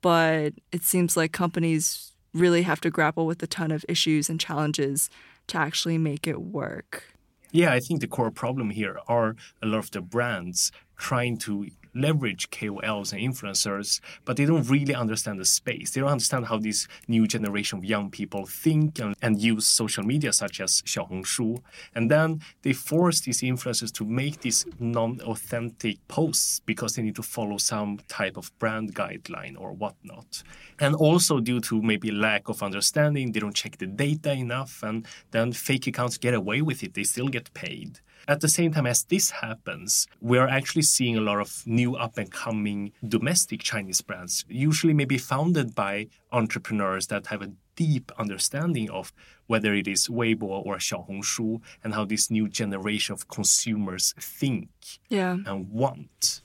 but 0.00 0.52
it 0.70 0.84
seems 0.84 1.16
like 1.16 1.32
companies 1.32 2.07
really 2.34 2.62
have 2.62 2.80
to 2.82 2.90
grapple 2.90 3.26
with 3.26 3.42
a 3.42 3.46
ton 3.46 3.70
of 3.70 3.84
issues 3.88 4.28
and 4.28 4.38
challenges 4.40 5.10
to 5.48 5.58
actually 5.58 5.98
make 5.98 6.26
it 6.26 6.40
work. 6.40 7.04
Yeah, 7.50 7.72
I 7.72 7.80
think 7.80 8.00
the 8.00 8.06
core 8.06 8.30
problem 8.30 8.70
here 8.70 8.98
are 9.08 9.34
a 9.62 9.66
lot 9.66 9.78
of 9.78 9.90
the 9.90 10.02
brands 10.02 10.70
trying 10.96 11.38
to 11.38 11.68
leverage 11.94 12.50
KOLs 12.50 13.12
and 13.12 13.20
influencers, 13.20 14.00
but 14.24 14.36
they 14.36 14.44
don't 14.44 14.68
really 14.68 14.94
understand 14.94 15.38
the 15.38 15.44
space. 15.44 15.90
They 15.90 16.00
don't 16.00 16.10
understand 16.10 16.46
how 16.46 16.58
this 16.58 16.86
new 17.06 17.26
generation 17.26 17.78
of 17.78 17.84
young 17.84 18.10
people 18.10 18.46
think 18.46 18.98
and, 18.98 19.14
and 19.22 19.40
use 19.40 19.66
social 19.66 20.04
media, 20.04 20.32
such 20.32 20.60
as 20.60 20.82
Xiaohongshu. 20.82 21.62
And 21.94 22.10
then 22.10 22.40
they 22.62 22.72
force 22.72 23.20
these 23.20 23.40
influencers 23.40 23.92
to 23.94 24.04
make 24.04 24.40
these 24.40 24.66
non 24.78 25.20
authentic 25.22 26.06
posts 26.08 26.60
because 26.60 26.94
they 26.94 27.02
need 27.02 27.16
to 27.16 27.22
follow 27.22 27.58
some 27.58 27.98
type 28.08 28.36
of 28.36 28.56
brand 28.58 28.94
guideline 28.94 29.58
or 29.58 29.72
whatnot. 29.72 30.42
And 30.80 30.94
also, 30.94 31.40
due 31.40 31.60
to 31.60 31.82
maybe 31.82 32.10
lack 32.10 32.48
of 32.48 32.62
understanding, 32.62 33.32
they 33.32 33.40
don't 33.40 33.54
check 33.54 33.78
the 33.78 33.86
data 33.86 34.32
enough, 34.32 34.82
and 34.82 35.06
then 35.30 35.52
fake 35.52 35.86
accounts 35.86 36.18
get 36.18 36.34
away 36.34 36.62
with 36.62 36.82
it. 36.82 36.94
They 36.94 37.04
still 37.04 37.28
get 37.28 37.52
paid. 37.54 38.00
At 38.28 38.42
the 38.42 38.48
same 38.48 38.72
time 38.72 38.86
as 38.86 39.04
this 39.04 39.30
happens, 39.30 40.06
we 40.20 40.36
are 40.36 40.46
actually 40.46 40.82
seeing 40.82 41.16
a 41.16 41.20
lot 41.22 41.40
of 41.40 41.62
new 41.64 41.96
up 41.96 42.18
and 42.18 42.30
coming 42.30 42.92
domestic 43.08 43.62
Chinese 43.62 44.02
brands, 44.02 44.44
usually 44.50 44.92
maybe 44.92 45.16
founded 45.16 45.74
by 45.74 46.08
entrepreneurs 46.30 47.06
that 47.06 47.28
have 47.28 47.40
a 47.40 47.52
deep 47.74 48.12
understanding 48.18 48.90
of 48.90 49.14
whether 49.46 49.72
it 49.72 49.88
is 49.88 50.08
Weibo 50.08 50.42
or 50.42 50.76
Xiaohongshu 50.76 51.62
and 51.82 51.94
how 51.94 52.04
this 52.04 52.30
new 52.30 52.48
generation 52.48 53.14
of 53.14 53.28
consumers 53.28 54.12
think 54.20 54.68
yeah. 55.08 55.38
and 55.46 55.70
want. 55.70 56.42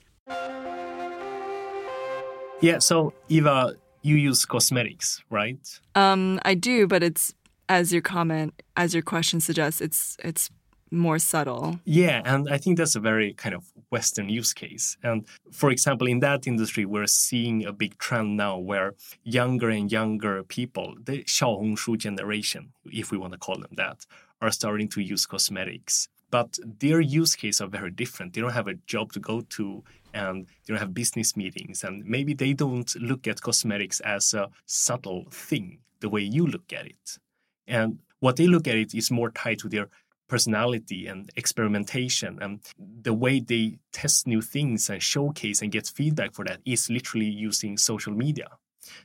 Yeah, 2.62 2.80
so 2.80 3.14
Eva, 3.28 3.76
you 4.02 4.16
use 4.16 4.46
cosmetics, 4.46 5.22
right? 5.30 5.82
Um, 5.96 6.40
I 6.46 6.54
do, 6.54 6.88
but 6.88 7.04
it's 7.04 7.34
as 7.68 7.92
your 7.92 8.02
comment, 8.02 8.54
as 8.78 8.94
your 8.94 9.04
question 9.04 9.42
suggests, 9.42 9.82
it's 9.82 10.16
it's 10.24 10.50
more 10.94 11.20
subtle. 11.20 11.80
Yeah, 11.86 12.22
and 12.26 12.50
I 12.50 12.58
think 12.58 12.78
that's 12.78 12.96
a 12.96 13.00
very 13.00 13.34
kind 13.34 13.56
of 13.56 13.66
Western 13.90 14.30
use 14.30 14.54
case. 14.54 14.98
And 15.04 15.26
for 15.52 15.72
example, 15.72 16.08
in 16.08 16.20
that 16.20 16.48
industry, 16.48 16.86
we're 16.86 17.08
seeing 17.08 17.66
a 17.66 17.74
big 17.74 17.98
trend 17.98 18.38
now 18.38 18.58
where 18.58 18.94
younger 19.24 19.70
and 19.70 19.92
younger 19.92 20.44
people, 20.44 20.96
the 21.04 21.24
Xiaohongshu 21.24 21.98
generation, 21.98 22.72
if 22.86 23.12
we 23.12 23.18
want 23.18 23.34
to 23.34 23.40
call 23.40 23.58
them 23.58 23.74
that, 23.76 24.06
are 24.42 24.52
starting 24.52 24.88
to 24.90 25.02
use 25.02 25.26
cosmetics. 25.26 26.08
But 26.30 26.58
their 26.80 27.00
use 27.00 27.36
case 27.36 27.62
are 27.62 27.68
very 27.68 27.92
different. 27.92 28.34
They 28.34 28.42
don't 28.42 28.54
have 28.54 28.68
a 28.68 28.74
job 28.88 29.14
to 29.14 29.20
go 29.20 29.42
to 29.42 29.84
and 30.14 30.46
they 30.46 30.74
don't 30.74 30.80
have 30.80 30.94
business 30.94 31.36
meetings. 31.36 31.84
And 31.84 32.04
maybe 32.06 32.34
they 32.34 32.54
don't 32.54 32.92
look 33.00 33.28
at 33.28 33.42
cosmetics 33.42 34.00
as 34.00 34.34
a 34.34 34.50
subtle 34.66 35.26
thing 35.32 35.80
the 36.00 36.10
way 36.10 36.22
you 36.22 36.46
look 36.48 36.74
at 36.74 36.86
it. 36.86 37.18
And 37.68 38.00
what 38.20 38.38
they 38.38 38.48
look 38.48 38.68
at 38.68 38.76
it 38.76 38.94
is 38.94 39.12
more 39.12 39.32
tied 39.32 39.60
to 39.60 39.70
their 39.70 39.90
personality 40.28 41.08
and 41.08 41.30
experimentation 41.36 42.40
and 42.42 42.60
the 43.02 43.14
way 43.14 43.40
they 43.40 43.78
test 43.92 44.28
new 44.28 44.42
things 44.42 44.90
and 44.90 45.02
showcase 45.02 45.62
and 45.62 45.72
get 45.72 45.88
feedback 45.88 46.34
for 46.34 46.46
that 46.46 46.60
is 46.66 46.90
literally 46.90 47.26
using 47.26 47.78
social 47.78 48.14
media 48.14 48.48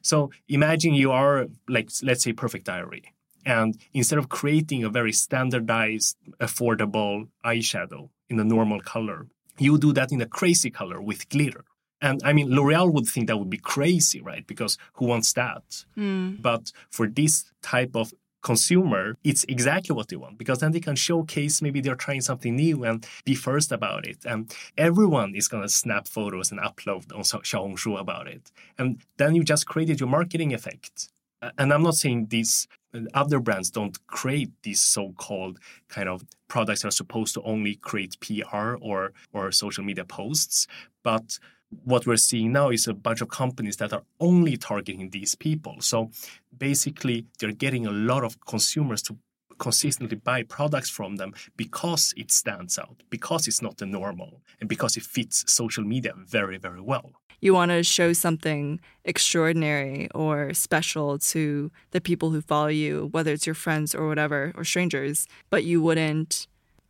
so 0.03 0.31
imagine 0.49 0.95
you 0.95 1.11
are 1.11 1.47
like 1.69 1.91
let's 2.03 2.23
say 2.23 2.33
perfect 2.33 2.65
diary 2.67 3.05
and 3.45 3.79
instead 3.95 4.19
of 4.19 4.29
creating 4.29 4.85
a 4.85 4.89
very 4.89 5.13
standardized 5.13 6.17
affordable 6.41 7.29
eyeshadow 7.45 8.09
in 8.29 8.39
a 8.39 8.45
normal 8.45 8.81
color 8.81 9.27
you 9.59 9.77
do 9.79 9.93
that 9.93 10.13
in 10.13 10.21
a 10.21 10.27
crazy 10.27 10.71
color 10.71 11.01
with 11.01 11.29
glitter 11.29 11.65
and 12.01 12.21
I 12.25 12.33
mean, 12.33 12.55
L'Oreal 12.55 12.93
would 12.93 13.07
think 13.07 13.27
that 13.27 13.39
would 13.39 13.51
be 13.51 13.59
crazy, 13.59 14.21
right? 14.21 14.47
Because 14.47 14.79
who 14.95 15.07
wants 15.07 15.33
that? 15.33 15.85
Mm. 15.97 16.41
But 16.41 16.71
for 16.91 17.09
this 17.09 17.45
type 17.63 17.97
of 17.97 18.13
consumer, 18.43 19.17
it's 19.25 19.45
exactly 19.45 19.95
what 19.95 20.09
they 20.09 20.17
want 20.17 20.39
because 20.39 20.59
then 20.59 20.73
they 20.73 20.81
can 20.81 20.97
showcase 20.97 21.61
maybe 21.61 21.81
they're 21.81 21.95
trying 21.95 22.21
something 22.21 22.57
new 22.57 22.85
and 22.85 23.07
be 23.25 23.35
first 23.35 23.73
about 23.73 24.07
it. 24.07 24.19
And 24.25 24.55
everyone 24.77 25.35
is 25.35 25.49
going 25.49 25.63
to 25.63 25.69
snap 25.69 26.07
photos 26.07 26.51
and 26.51 26.61
upload 26.61 27.15
on 27.15 27.23
Xiaohongshu 27.23 27.99
about 27.99 28.29
it. 28.29 28.51
And 28.79 29.01
then 29.17 29.35
you 29.35 29.43
just 29.45 29.67
created 29.67 30.01
your 30.01 30.09
marketing 30.09 30.55
effect. 30.55 31.09
And 31.57 31.73
I'm 31.73 31.83
not 31.83 31.95
saying 31.95 32.27
these 32.31 32.67
uh, 32.95 33.01
other 33.15 33.39
brands 33.39 33.71
don't 33.71 33.97
create 34.07 34.51
these 34.63 34.81
so-called 34.81 35.59
kind 35.89 36.09
of 36.09 36.25
products 36.49 36.83
that 36.83 36.89
are 36.89 36.93
supposed 36.93 37.35
to 37.35 37.43
only 37.43 37.77
create 37.77 38.17
PR 38.21 38.77
or 38.81 39.13
or 39.33 39.53
social 39.53 39.85
media 39.85 40.05
posts, 40.05 40.67
but 41.05 41.39
what 41.85 42.07
we're 42.07 42.17
seeing 42.17 42.53
now 42.53 42.71
is 42.71 42.87
a 42.87 42.95
bunch 42.95 43.21
of 43.21 43.29
companies 43.29 43.77
that 43.77 43.93
are 43.93 44.03
only 44.21 44.57
targeting 44.57 45.11
these 45.11 45.35
people. 45.35 45.77
So 45.81 46.11
basically, 46.57 47.27
they're 47.39 47.53
getting 47.53 47.87
a 47.87 47.91
lot 47.91 48.25
of 48.25 48.41
consumers 48.47 49.03
to 49.03 49.17
consistently 49.59 50.17
buy 50.17 50.45
products 50.45 50.89
from 50.89 51.17
them 51.17 51.35
because 51.57 52.15
it 52.17 52.31
stands 52.31 52.79
out, 52.79 53.03
because 53.11 53.49
it's 53.49 53.61
not 53.61 53.77
the 53.79 53.87
normal, 53.87 54.41
and 54.61 54.69
because 54.69 54.97
it 54.97 55.03
fits 55.03 55.45
social 55.53 55.85
media 55.85 56.13
very, 56.17 56.59
very 56.59 56.81
well. 56.81 57.11
You 57.41 57.55
want 57.55 57.71
to 57.71 57.85
show 57.85 58.13
something 58.13 58.81
extraordinary 59.05 60.09
or 60.15 60.55
special 60.55 61.19
to 61.19 61.71
the 61.93 62.01
people 62.01 62.31
who 62.31 62.41
follow 62.41 62.69
you, 62.69 63.09
whether 63.13 63.33
it's 63.33 63.47
your 63.47 63.55
friends 63.55 63.95
or 63.95 64.09
whatever, 64.09 64.53
or 64.57 64.65
strangers, 64.65 65.29
but 65.51 65.65
you 65.65 65.81
wouldn't 65.81 66.47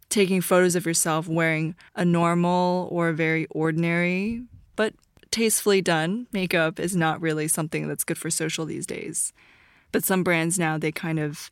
taking 0.08 0.40
photos 0.40 0.74
of 0.74 0.86
yourself 0.86 1.28
wearing 1.28 1.74
a 1.94 2.02
normal 2.02 2.88
or 2.90 3.12
very 3.12 3.46
ordinary 3.50 4.42
but 4.78 4.94
tastefully 5.32 5.82
done 5.82 6.28
makeup 6.32 6.78
is 6.78 6.94
not 6.94 7.20
really 7.20 7.48
something 7.48 7.88
that's 7.88 8.04
good 8.04 8.16
for 8.16 8.30
social 8.30 8.64
these 8.64 8.86
days. 8.86 9.32
But 9.90 10.04
some 10.04 10.22
brands 10.22 10.56
now 10.56 10.78
they 10.78 10.92
kind 10.92 11.18
of 11.18 11.50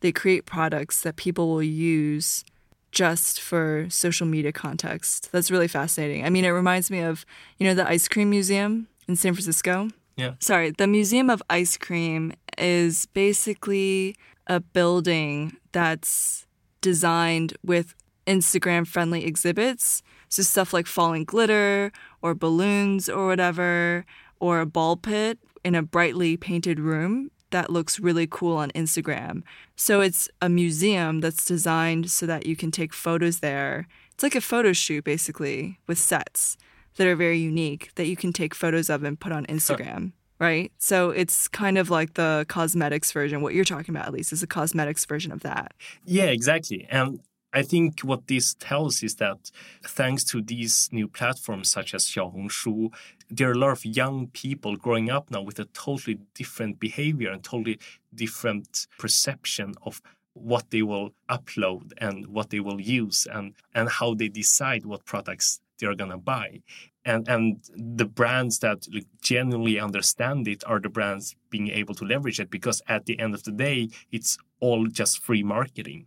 they 0.00 0.12
create 0.12 0.44
products 0.44 1.00
that 1.00 1.16
people 1.16 1.48
will 1.48 1.62
use 1.62 2.44
just 2.92 3.40
for 3.40 3.86
social 3.88 4.26
media 4.26 4.52
context. 4.52 5.32
That's 5.32 5.50
really 5.50 5.68
fascinating. 5.68 6.22
I 6.26 6.28
mean, 6.28 6.44
it 6.44 6.50
reminds 6.50 6.90
me 6.90 7.00
of, 7.00 7.24
you 7.56 7.66
know, 7.66 7.74
the 7.74 7.88
ice 7.88 8.08
cream 8.08 8.28
museum 8.28 8.88
in 9.08 9.16
San 9.16 9.32
Francisco. 9.32 9.88
Yeah. 10.16 10.34
Sorry, 10.38 10.70
the 10.70 10.86
Museum 10.86 11.30
of 11.30 11.42
Ice 11.48 11.76
Cream 11.76 12.32
is 12.58 13.06
basically 13.06 14.16
a 14.46 14.60
building 14.60 15.56
that's 15.72 16.46
designed 16.80 17.54
with 17.64 17.94
Instagram 18.26 18.86
friendly 18.86 19.24
exhibits. 19.24 20.02
So 20.28 20.42
stuff 20.42 20.72
like 20.72 20.86
falling 20.86 21.24
glitter 21.24 21.92
or 22.26 22.34
balloons 22.34 23.08
or 23.08 23.26
whatever, 23.26 24.04
or 24.40 24.60
a 24.60 24.66
ball 24.66 24.96
pit 24.96 25.38
in 25.64 25.74
a 25.74 25.82
brightly 25.82 26.36
painted 26.36 26.80
room 26.80 27.30
that 27.50 27.70
looks 27.70 28.00
really 28.00 28.26
cool 28.26 28.56
on 28.56 28.70
Instagram. 28.72 29.42
So 29.76 30.00
it's 30.00 30.28
a 30.42 30.48
museum 30.48 31.20
that's 31.20 31.44
designed 31.44 32.10
so 32.10 32.26
that 32.26 32.44
you 32.46 32.56
can 32.56 32.70
take 32.72 32.92
photos 32.92 33.38
there. 33.38 33.86
It's 34.12 34.22
like 34.22 34.34
a 34.34 34.40
photo 34.40 34.72
shoot 34.72 35.04
basically 35.04 35.78
with 35.86 35.98
sets 35.98 36.56
that 36.96 37.06
are 37.06 37.14
very 37.14 37.38
unique 37.38 37.90
that 37.94 38.06
you 38.06 38.16
can 38.16 38.32
take 38.32 38.54
photos 38.54 38.90
of 38.90 39.04
and 39.04 39.18
put 39.18 39.32
on 39.32 39.46
Instagram. 39.46 40.12
Right? 40.38 40.70
So 40.76 41.10
it's 41.10 41.48
kind 41.48 41.78
of 41.78 41.88
like 41.88 42.14
the 42.14 42.44
cosmetics 42.48 43.10
version. 43.10 43.40
What 43.40 43.54
you're 43.54 43.64
talking 43.64 43.94
about, 43.94 44.06
at 44.06 44.12
least, 44.12 44.32
is 44.32 44.42
a 44.42 44.46
cosmetics 44.46 45.06
version 45.06 45.32
of 45.32 45.40
that. 45.40 45.72
Yeah, 46.04 46.26
exactly. 46.26 46.86
And 46.90 47.20
I 47.52 47.62
think 47.62 48.00
what 48.00 48.26
this 48.26 48.54
tells 48.54 49.02
is 49.02 49.16
that 49.16 49.50
thanks 49.82 50.24
to 50.24 50.42
these 50.42 50.88
new 50.92 51.08
platforms 51.08 51.70
such 51.70 51.94
as 51.94 52.04
Xiaohongshu, 52.04 52.92
there 53.30 53.48
are 53.48 53.52
a 53.52 53.58
lot 53.58 53.70
of 53.70 53.84
young 53.84 54.28
people 54.28 54.76
growing 54.76 55.10
up 55.10 55.30
now 55.30 55.42
with 55.42 55.58
a 55.58 55.64
totally 55.66 56.18
different 56.34 56.78
behavior 56.78 57.30
and 57.30 57.42
totally 57.42 57.78
different 58.14 58.86
perception 58.98 59.74
of 59.84 60.02
what 60.34 60.70
they 60.70 60.82
will 60.82 61.14
upload 61.30 61.92
and 61.98 62.26
what 62.26 62.50
they 62.50 62.60
will 62.60 62.80
use 62.80 63.26
and, 63.32 63.54
and 63.74 63.88
how 63.88 64.12
they 64.14 64.28
decide 64.28 64.84
what 64.84 65.04
products 65.06 65.60
they're 65.78 65.94
gonna 65.94 66.18
buy. 66.18 66.60
And 67.04 67.28
and 67.28 67.60
the 67.74 68.04
brands 68.04 68.58
that 68.58 68.86
genuinely 69.22 69.78
understand 69.78 70.48
it 70.48 70.64
are 70.66 70.80
the 70.80 70.88
brands 70.88 71.36
being 71.50 71.68
able 71.68 71.94
to 71.94 72.04
leverage 72.04 72.40
it 72.40 72.50
because 72.50 72.82
at 72.88 73.06
the 73.06 73.18
end 73.18 73.34
of 73.34 73.44
the 73.44 73.52
day, 73.52 73.90
it's 74.10 74.36
all 74.60 74.86
just 74.88 75.22
free 75.22 75.42
marketing. 75.42 76.06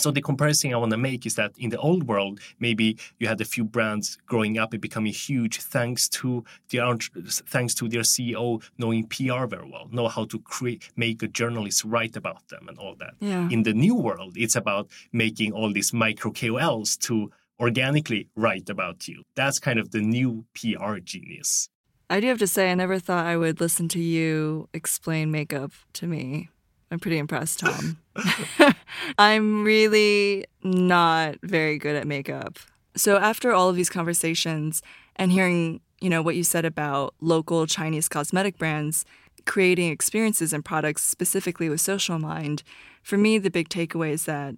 So 0.00 0.10
the 0.10 0.22
comparison 0.22 0.72
I 0.72 0.76
want 0.76 0.92
to 0.92 0.96
make 0.96 1.26
is 1.26 1.34
that 1.34 1.52
in 1.58 1.70
the 1.70 1.78
old 1.78 2.08
world, 2.08 2.40
maybe 2.58 2.96
you 3.18 3.28
had 3.28 3.40
a 3.40 3.44
few 3.44 3.64
brands 3.64 4.16
growing 4.26 4.58
up 4.58 4.72
and 4.72 4.80
becoming 4.80 5.12
huge 5.12 5.60
thanks 5.60 6.08
to 6.10 6.44
their 6.70 6.96
thanks 7.26 7.74
to 7.74 7.88
their 7.88 8.02
CEO 8.02 8.62
knowing 8.78 9.06
PR 9.06 9.44
very 9.46 9.68
well, 9.70 9.88
know 9.90 10.08
how 10.08 10.24
to 10.24 10.38
create 10.40 10.90
make 10.96 11.22
a 11.22 11.28
journalist 11.28 11.84
write 11.84 12.16
about 12.16 12.48
them 12.48 12.66
and 12.68 12.78
all 12.78 12.94
that. 12.96 13.14
Yeah. 13.20 13.48
In 13.50 13.62
the 13.62 13.74
new 13.74 13.94
world, 13.94 14.36
it's 14.36 14.56
about 14.56 14.88
making 15.12 15.52
all 15.52 15.72
these 15.72 15.92
micro 15.92 16.30
KOLs 16.32 16.98
to 17.00 17.30
organically 17.58 18.28
write 18.36 18.70
about 18.70 19.06
you. 19.06 19.24
That's 19.34 19.58
kind 19.58 19.78
of 19.78 19.90
the 19.90 20.00
new 20.00 20.44
PR 20.54 20.96
genius. 20.98 21.68
I 22.08 22.20
do 22.20 22.26
have 22.28 22.38
to 22.38 22.46
say, 22.46 22.72
I 22.72 22.74
never 22.74 22.98
thought 22.98 23.26
I 23.26 23.36
would 23.36 23.60
listen 23.60 23.86
to 23.90 24.00
you 24.00 24.68
explain 24.72 25.30
makeup 25.30 25.72
to 25.94 26.06
me. 26.06 26.48
I'm 26.90 26.98
pretty 26.98 27.18
impressed, 27.18 27.60
Tom. 27.60 27.98
I'm 29.18 29.62
really 29.62 30.46
not 30.62 31.36
very 31.42 31.78
good 31.78 31.96
at 31.96 32.06
makeup. 32.06 32.58
So 32.96 33.16
after 33.16 33.52
all 33.52 33.68
of 33.68 33.76
these 33.76 33.90
conversations 33.90 34.82
and 35.16 35.30
hearing, 35.30 35.80
you 36.00 36.10
know, 36.10 36.22
what 36.22 36.34
you 36.34 36.42
said 36.42 36.64
about 36.64 37.14
local 37.20 37.66
Chinese 37.66 38.08
cosmetic 38.08 38.58
brands 38.58 39.04
creating 39.46 39.90
experiences 39.90 40.52
and 40.52 40.64
products 40.64 41.02
specifically 41.02 41.68
with 41.68 41.80
social 41.80 42.18
mind, 42.18 42.62
for 43.02 43.16
me 43.16 43.38
the 43.38 43.50
big 43.50 43.68
takeaway 43.68 44.10
is 44.10 44.24
that, 44.24 44.54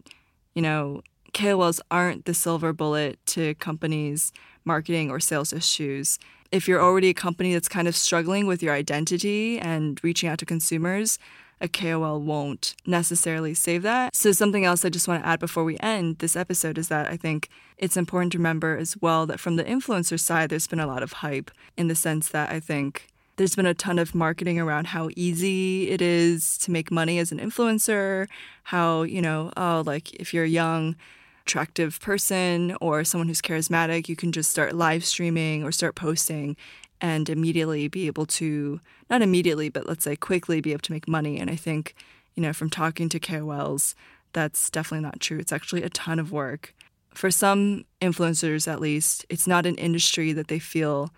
you 0.55 0.63
know, 0.63 1.03
KOLs 1.33 1.81
aren't 1.91 2.25
the 2.25 2.35
silver 2.35 2.73
bullet 2.73 3.19
to 3.27 3.55
companies' 3.55 4.33
marketing 4.65 5.11
or 5.11 5.21
sales 5.21 5.53
issues. 5.53 6.19
If 6.51 6.69
you're 6.69 6.83
already 6.83 7.09
a 7.09 7.15
company 7.15 7.55
that's 7.55 7.69
kind 7.69 7.89
of 7.89 7.97
struggling 7.97 8.47
with 8.47 8.63
your 8.63 8.75
identity 8.75 9.59
and 9.59 10.03
reaching 10.05 10.29
out 10.29 10.39
to 10.41 10.47
consumers, 10.47 11.19
a 11.61 11.69
KOL 11.69 12.21
won't 12.21 12.75
necessarily 12.87 13.55
save 13.55 13.83
that. 13.83 14.15
So, 14.17 14.33
something 14.33 14.65
else 14.65 14.85
I 14.85 14.89
just 14.89 15.09
want 15.09 15.23
to 15.23 15.29
add 15.29 15.41
before 15.41 15.65
we 15.65 15.79
end 15.79 16.19
this 16.19 16.37
episode 16.37 16.79
is 16.79 16.89
that 16.89 17.09
I 17.09 17.17
think 17.17 17.49
it's 17.79 17.97
important 17.97 18.33
to 18.33 18.39
remember 18.39 18.77
as 18.77 18.97
well 19.01 19.27
that 19.27 19.41
from 19.41 19.57
the 19.57 19.65
influencer 19.65 20.19
side, 20.19 20.51
there's 20.51 20.67
been 20.67 20.81
a 20.81 20.87
lot 20.87 21.03
of 21.03 21.13
hype 21.15 21.51
in 21.77 21.89
the 21.89 21.95
sense 21.95 22.29
that 22.31 22.51
I 22.51 22.61
think 22.61 23.09
there's 23.37 23.57
been 23.57 23.67
a 23.67 23.75
ton 23.75 23.99
of 23.99 24.15
marketing 24.15 24.59
around 24.59 24.89
how 24.89 25.09
easy 25.17 25.89
it 25.91 26.03
is 26.03 26.59
to 26.59 26.71
make 26.71 26.91
money 26.91 27.19
as 27.19 27.33
an 27.33 27.39
influencer, 27.39 28.27
how, 28.65 29.03
you 29.03 29.23
know, 29.23 29.53
oh, 29.57 29.83
like 29.87 30.13
if 30.15 30.35
you're 30.35 30.45
a 30.45 30.49
young, 30.49 30.97
attractive 31.43 32.01
person 32.01 32.77
or 32.81 33.05
someone 33.05 33.29
who's 33.29 33.43
charismatic, 33.43 34.09
you 34.09 34.17
can 34.17 34.33
just 34.33 34.51
start 34.51 34.75
live 34.75 35.05
streaming 35.05 35.65
or 35.65 35.73
start 35.73 35.95
posting 35.95 36.57
and 37.03 37.29
immediately 37.29 37.89
be 37.89 38.07
able 38.07 38.25
to, 38.25 38.81
not 39.11 39.21
immediately, 39.21 39.69
but 39.69 39.87
let's 39.87 40.05
say 40.05 40.15
quickly 40.15 40.61
be 40.61 40.71
able 40.71 40.81
to 40.83 40.93
make 40.93 41.09
money. 41.09 41.39
And 41.39 41.51
I 41.51 41.57
think, 41.57 41.97
you 42.35 42.43
know, 42.43 42.53
from 42.53 42.71
talking 42.71 43.09
to 43.11 43.21
KOLs, 43.21 43.95
that's 44.33 44.71
definitely 44.71 45.03
not 45.03 45.21
true. 45.21 45.39
It's 45.39 45.53
actually 45.53 45.83
a 45.83 45.91
ton 45.91 46.19
of 46.21 46.31
work. 46.31 46.75
For 47.13 47.31
some 47.31 47.85
influencers, 48.01 48.71
at 48.71 48.81
least, 48.81 49.27
it's 49.29 49.47
not 49.47 49.67
an 49.67 49.75
industry 49.75 50.33
that 50.33 50.49
they 50.49 50.61
feel 50.61 51.13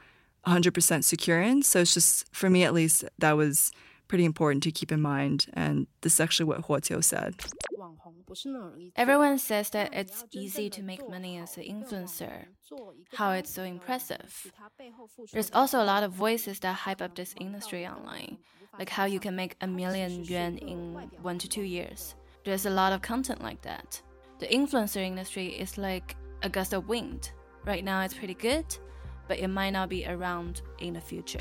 100% 0.47 1.05
secure 1.05 1.41
in. 1.41 1.63
So 1.63 1.81
it's 1.81 1.95
just, 1.95 2.27
for 2.35 2.49
me 2.51 2.65
at 2.65 2.75
least, 2.75 3.05
that 3.19 3.33
was 3.37 3.71
pretty 4.15 4.25
important 4.25 4.63
to 4.63 4.71
keep 4.71 4.93
in 4.93 5.03
mind. 5.03 5.47
And 5.55 5.89
this 6.03 6.15
is 6.15 6.21
actually 6.21 6.47
what 6.47 6.63
Huo 6.63 6.79
Qiu 6.79 7.03
said. 7.03 7.35
Everyone 8.95 9.39
says 9.39 9.71
that 9.71 9.93
it's 9.93 10.25
easy 10.31 10.71
to 10.71 10.85
make 10.85 11.03
money 11.09 11.37
as 11.39 11.57
an 11.57 11.65
influencer, 11.65 12.45
how 13.13 13.33
it's 13.33 13.51
so 13.51 13.65
impressive. 13.65 14.53
There's 15.33 15.51
also 15.53 15.83
a 15.83 15.89
lot 15.93 16.05
of 16.05 16.13
voices 16.13 16.61
that 16.61 16.75
hype 16.75 17.03
up 17.03 17.17
this 17.17 17.35
industry 17.41 17.89
online, 17.89 18.39
like 18.79 18.89
how 18.89 19.05
you 19.05 19.19
can 19.19 19.35
make 19.35 19.57
a 19.61 19.67
million 19.67 20.23
yuan 20.23 20.59
in 20.59 20.95
one 21.21 21.39
to 21.39 21.49
two 21.49 21.67
years. 21.77 22.15
There's 22.45 22.67
a 22.67 22.71
lot 22.71 22.93
of 22.93 23.03
content 23.03 23.43
like 23.43 23.63
that. 23.63 24.01
The 24.39 24.47
influencer 24.47 25.03
industry 25.05 25.49
is 25.49 25.77
like 25.77 26.15
a 26.45 26.49
gust 26.49 26.73
of 26.73 26.87
wind. 26.87 27.33
Right 27.65 27.85
now 27.85 28.03
it's 28.03 28.15
pretty 28.15 28.35
good, 28.35 28.67
but 29.29 29.39
it 29.39 29.49
might 29.49 29.71
not 29.71 29.89
be 29.89 30.07
around 30.07 30.63
in 30.79 30.95
the 30.95 31.01
future. 31.01 31.41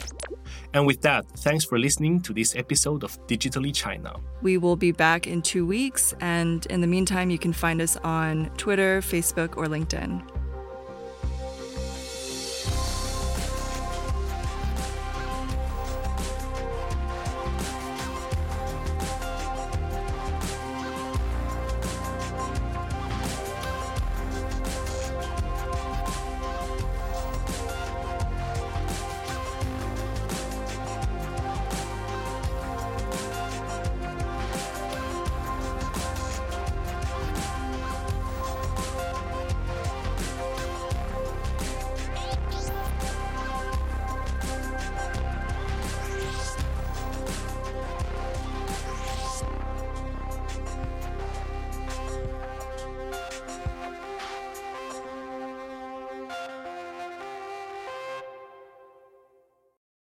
And 0.73 0.85
with 0.85 1.01
that, 1.01 1.25
thanks 1.37 1.65
for 1.65 1.79
listening 1.79 2.21
to 2.21 2.33
this 2.33 2.55
episode 2.55 3.03
of 3.03 3.17
Digitally 3.27 3.73
China. 3.73 4.15
We 4.41 4.57
will 4.57 4.75
be 4.75 4.91
back 4.91 5.27
in 5.27 5.41
two 5.41 5.65
weeks, 5.65 6.13
and 6.19 6.65
in 6.67 6.81
the 6.81 6.87
meantime, 6.87 7.29
you 7.29 7.39
can 7.39 7.53
find 7.53 7.81
us 7.81 7.97
on 7.97 8.49
Twitter, 8.57 9.01
Facebook, 9.01 9.57
or 9.57 9.67
LinkedIn. 9.67 10.42